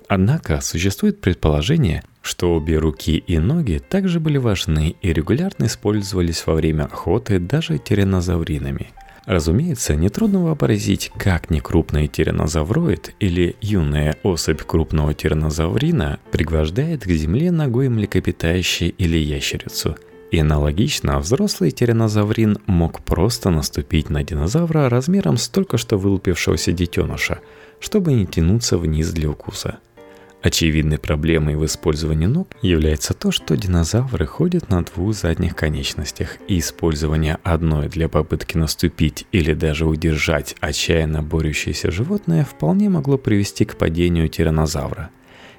Однако 0.09 0.62
существует 0.62 1.21
предположение, 1.21 2.05
что 2.23 2.55
обе 2.55 2.79
руки 2.79 3.19
и 3.19 3.38
ноги 3.38 3.83
также 3.87 4.19
были 4.19 4.38
важны 4.38 4.97
и 5.03 5.12
регулярно 5.12 5.66
использовались 5.66 6.47
во 6.47 6.55
время 6.55 6.85
охоты 6.85 7.38
даже 7.38 7.77
тиранозавринами– 7.77 8.88
Разумеется, 9.27 9.97
нетрудно 9.97 10.45
вообразить, 10.45 11.11
как 11.19 11.51
некрупный 11.51 12.07
тиранозавроид 12.07 13.12
или 13.19 13.57
юная 13.61 14.16
особь 14.23 14.62
крупного 14.62 15.14
тиранозаврина 15.14 16.21
пригвождает 16.31 17.03
к 17.03 17.11
земле 17.11 17.51
ногой 17.51 17.88
млекопитающее 17.88 18.88
или 18.88 19.16
ящерицу. 19.16 19.97
И 20.37 20.38
аналогично 20.38 21.18
взрослый 21.18 21.70
тиранозаврин 21.70 22.59
мог 22.66 23.01
просто 23.01 23.49
наступить 23.49 24.11
на 24.11 24.22
динозавра 24.22 24.90
размером 24.90 25.38
с 25.38 25.49
только 25.49 25.79
что 25.79 25.96
вылупившегося 25.96 26.72
детеныша, 26.72 27.40
чтобы 27.81 28.12
не 28.12 28.27
тянуться 28.27 28.77
вниз 28.77 29.12
для 29.12 29.31
укуса– 29.31 29.79
Очевидной 30.42 30.99
проблемой 30.99 31.57
в 31.57 31.64
использовании 31.64 32.27
ног 32.27 32.49
является 32.61 33.14
то, 33.14 33.33
что 33.33 33.57
динозавры 33.57 34.27
ходят 34.27 34.68
на 34.68 34.85
двух 34.85 35.14
задних 35.14 35.57
конечностях, 35.57 36.37
и 36.46 36.59
использование 36.59 37.38
одной 37.42 37.88
для 37.88 38.11
попытки 38.11 38.59
наступить 38.59 39.27
или 39.33 39.55
даже 39.55 39.87
удержать 39.87 40.55
отчаянно 40.61 41.22
борющееся 41.22 41.90
животное 41.90 42.44
вполне 42.44 42.90
могло 42.90 43.16
привести 43.16 43.64
к 43.64 43.77
падению 43.77 44.29
тиранозавра. 44.29 45.09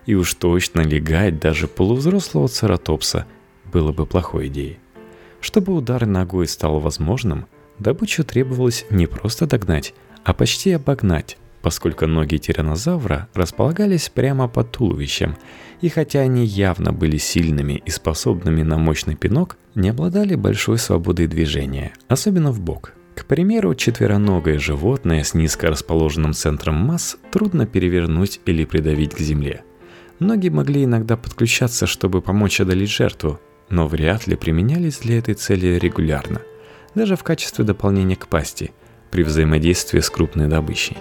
И 0.06 0.14
уж 0.14 0.36
точно 0.36 0.82
легать 0.82 1.40
даже 1.40 1.68
полувзрослого 1.68 2.48
цератопса 2.48 3.26
было 3.72 3.92
бы 3.92 4.06
плохой 4.06 4.48
идеей. 4.48 4.80
Чтобы 5.40 5.74
удар 5.74 6.06
ногой 6.06 6.48
стал 6.48 6.80
возможным, 6.80 7.46
добычу 7.80 8.24
требовалось 8.24 8.86
не 8.90 9.08
просто 9.08 9.46
догнать, 9.46 9.94
а 10.24 10.34
почти 10.34 10.72
обогнать, 10.72 11.38
поскольку 11.62 12.08
ноги 12.08 12.38
тиранозавра 12.38 13.28
располагались 13.34 14.10
прямо 14.10 14.48
под 14.48 14.72
туловищем, 14.72 15.38
и 15.82 15.90
хотя 15.90 16.22
они 16.22 16.46
явно 16.46 16.92
были 16.92 17.18
сильными 17.18 17.82
и 17.86 17.90
способными 17.90 18.64
на 18.64 18.78
мощный 18.78 19.16
пинок, 19.16 19.58
не 19.76 19.90
обладали 19.90 20.36
большой 20.36 20.78
свободой 20.78 21.28
движения, 21.28 21.94
особенно 22.08 22.52
в 22.52 22.60
бок. 22.60 22.94
К 23.16 23.26
примеру, 23.26 23.74
четвероногое 23.74 24.60
животное 24.60 25.24
с 25.24 25.34
низко 25.34 25.68
расположенным 25.68 26.34
центром 26.34 26.76
масс 26.76 27.18
трудно 27.32 27.66
перевернуть 27.66 28.40
или 28.46 28.64
придавить 28.64 29.16
к 29.16 29.20
земле. 29.20 29.64
Ноги 30.20 30.50
могли 30.50 30.84
иногда 30.84 31.18
подключаться, 31.18 31.88
чтобы 31.88 32.22
помочь 32.22 32.60
одолеть 32.60 32.92
жертву, 32.92 33.40
но 33.70 33.88
вряд 33.88 34.28
ли 34.28 34.36
применялись 34.36 35.00
для 35.00 35.20
этой 35.20 35.34
цели 35.34 35.78
регулярно, 35.78 36.42
даже 36.96 37.16
в 37.16 37.24
качестве 37.24 37.66
дополнения 37.66 38.16
к 38.16 38.28
пасти, 38.28 38.72
при 39.12 39.24
взаимодействии 39.24 40.00
с 40.00 40.10
крупной 40.10 40.48
добычей. 40.48 40.98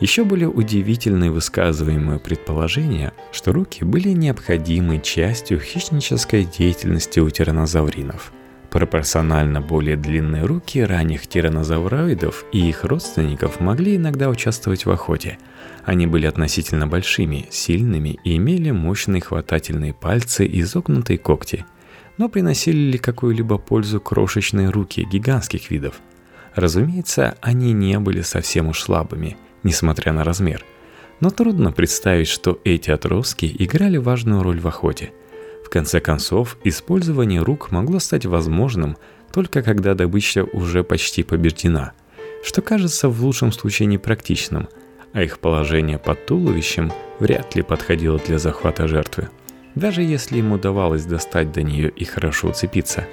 Еще 0.00 0.24
более 0.24 0.48
удивительны 0.48 1.30
высказываемые 1.30 2.18
предположения, 2.18 3.12
что 3.32 3.52
руки 3.52 3.84
были 3.84 4.10
необходимой 4.10 5.00
частью 5.00 5.60
хищнической 5.60 6.44
деятельности 6.44 7.20
у 7.20 7.30
тиранозавринов. 7.30 8.32
Пропорционально 8.70 9.60
более 9.60 9.96
длинные 9.96 10.46
руки 10.46 10.82
ранних 10.82 11.28
тиранозавроидов 11.28 12.44
и 12.50 12.68
их 12.68 12.82
родственников 12.82 13.60
могли 13.60 13.94
иногда 13.94 14.28
участвовать 14.28 14.84
в 14.84 14.90
охоте. 14.90 15.38
Они 15.84 16.08
были 16.08 16.26
относительно 16.26 16.88
большими, 16.88 17.46
сильными 17.50 18.18
и 18.24 18.36
имели 18.36 18.72
мощные 18.72 19.22
хватательные 19.22 19.94
пальцы 19.94 20.44
и 20.44 20.60
изогнутые 20.60 21.18
когти. 21.18 21.64
Но 22.16 22.28
приносили 22.28 22.92
ли 22.92 22.98
какую-либо 22.98 23.58
пользу 23.58 24.00
крошечные 24.00 24.70
руки 24.70 25.04
гигантских 25.04 25.70
видов? 25.70 26.00
Разумеется, 26.54 27.36
они 27.40 27.72
не 27.72 27.98
были 27.98 28.20
совсем 28.22 28.68
уж 28.68 28.80
слабыми– 28.80 29.36
несмотря 29.64 30.12
на 30.12 30.22
размер. 30.22 30.64
Но 31.18 31.30
трудно 31.30 31.72
представить, 31.72 32.28
что 32.28 32.60
эти 32.64 32.90
отростки 32.90 33.52
играли 33.58 33.96
важную 33.96 34.42
роль 34.42 34.60
в 34.60 34.68
охоте. 34.68 35.12
В 35.64 35.70
конце 35.70 36.00
концов, 36.00 36.58
использование 36.62 37.42
рук 37.42 37.72
могло 37.72 37.98
стать 37.98 38.26
возможным 38.26 38.96
только 39.32 39.62
когда 39.62 39.94
добыча 39.94 40.44
уже 40.44 40.84
почти 40.84 41.24
побеждена, 41.24 41.92
что 42.44 42.62
кажется 42.62 43.08
в 43.08 43.24
лучшем 43.24 43.50
случае 43.50 43.86
непрактичным, 43.86 44.68
а 45.12 45.22
их 45.22 45.38
положение 45.38 45.98
под 45.98 46.26
туловищем 46.26 46.92
вряд 47.18 47.56
ли 47.56 47.62
подходило 47.62 48.18
для 48.18 48.38
захвата 48.38 48.86
жертвы, 48.86 49.30
даже 49.74 50.02
если 50.02 50.38
им 50.38 50.52
удавалось 50.52 51.04
достать 51.04 51.52
до 51.52 51.62
нее 51.62 51.88
и 51.90 52.04
хорошо 52.04 52.48
уцепиться. 52.48 53.06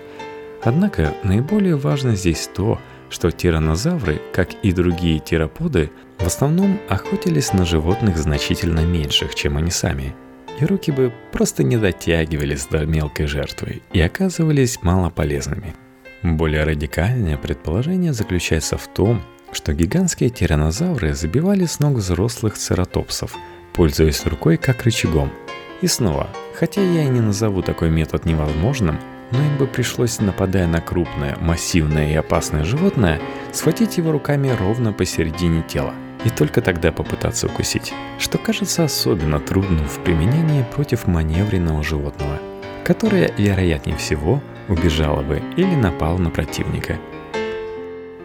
Однако 0.64 1.14
наиболее 1.24 1.76
важно 1.76 2.16
здесь 2.16 2.50
то, 2.54 2.80
что 3.10 3.32
тиранозавры, 3.32 4.22
как 4.32 4.54
и 4.64 4.72
другие 4.72 5.20
тироподы, 5.20 5.92
в 6.18 6.26
основном 6.26 6.80
охотились 6.88 7.52
на 7.52 7.66
животных 7.66 8.18
значительно 8.18 8.82
меньших, 8.82 9.36
чем 9.36 9.58
они 9.58 9.72
сами. 9.72 10.16
И 10.60 10.66
руки 10.66 10.92
бы 10.92 11.12
просто 11.32 11.64
не 11.64 11.78
дотягивались 11.78 12.68
до 12.68 12.86
мелкой 12.86 13.26
жертвы 13.26 13.82
и 13.92 14.00
оказывались 14.00 14.82
малополезными. 14.84 15.76
Более 16.24 16.64
радикальное 16.64 17.38
предположение 17.38 18.14
заключается 18.14 18.78
в 18.78 18.88
том, 18.88 19.24
что 19.52 19.74
гигантские 19.74 20.30
тиранозавры 20.30 21.14
забивали 21.14 21.66
с 21.66 21.80
ног 21.80 21.96
взрослых 21.96 22.58
цератопсов, 22.58 23.36
пользуясь 23.74 24.26
рукой 24.26 24.58
как 24.58 24.84
рычагом. 24.84 25.32
И 25.82 25.88
снова, 25.88 26.30
хотя 26.54 26.82
я 26.82 27.04
и 27.04 27.10
не 27.10 27.22
назову 27.22 27.62
такой 27.62 27.90
метод 27.90 28.26
невозможным, 28.26 29.00
но 29.32 29.40
им 29.40 29.58
бы 29.58 29.66
пришлось, 29.66 30.20
нападая 30.20 30.68
на 30.68 30.80
крупное, 30.80 31.38
массивное 31.40 32.12
и 32.12 32.16
опасное 32.16 32.64
животное, 32.64 33.20
схватить 33.52 33.98
его 33.98 34.12
руками 34.12 34.50
ровно 34.50 34.94
посередине 34.94 35.64
тела 35.64 35.94
и 36.24 36.30
только 36.30 36.62
тогда 36.62 36.92
попытаться 36.92 37.48
укусить, 37.48 37.94
что 38.20 38.38
кажется 38.38 38.84
особенно 38.84 39.40
трудным 39.40 39.88
в 39.88 40.00
применении 40.04 40.64
против 40.76 41.08
маневренного 41.08 41.84
животного, 41.84 42.38
которое, 42.84 43.34
вероятнее 43.38 43.98
всего, 43.98 44.42
убежало 44.68 45.24
бы 45.24 45.42
или 45.58 45.74
напало 45.76 46.18
на 46.18 46.30
противника. 46.30 46.98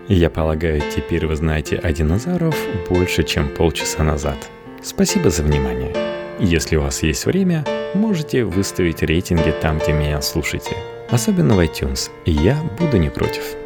Я 0.08 0.28
полагаю, 0.28 0.82
теперь 0.94 1.26
вы 1.26 1.36
знаете 1.36 1.76
о 1.76 1.90
динозаврах 1.92 2.54
больше, 2.88 3.24
чем 3.24 3.48
полчаса 3.48 4.04
назад. 4.04 4.36
Спасибо 4.82 5.30
за 5.30 5.42
внимание. 5.42 6.15
Если 6.38 6.77
у 6.77 6.83
вас 6.83 7.03
есть 7.03 7.27
время, 7.27 7.64
можете 7.94 8.44
выставить 8.44 9.03
рейтинги 9.03 9.55
там, 9.62 9.79
где 9.79 9.92
меня 9.92 10.20
слушаете– 10.20 10.77
особенно 11.11 11.55
в 11.55 11.61
iTunes, 11.61 12.11
я 12.25 12.57
буду 12.79 12.96
не 12.96 13.11
против. 13.11 13.65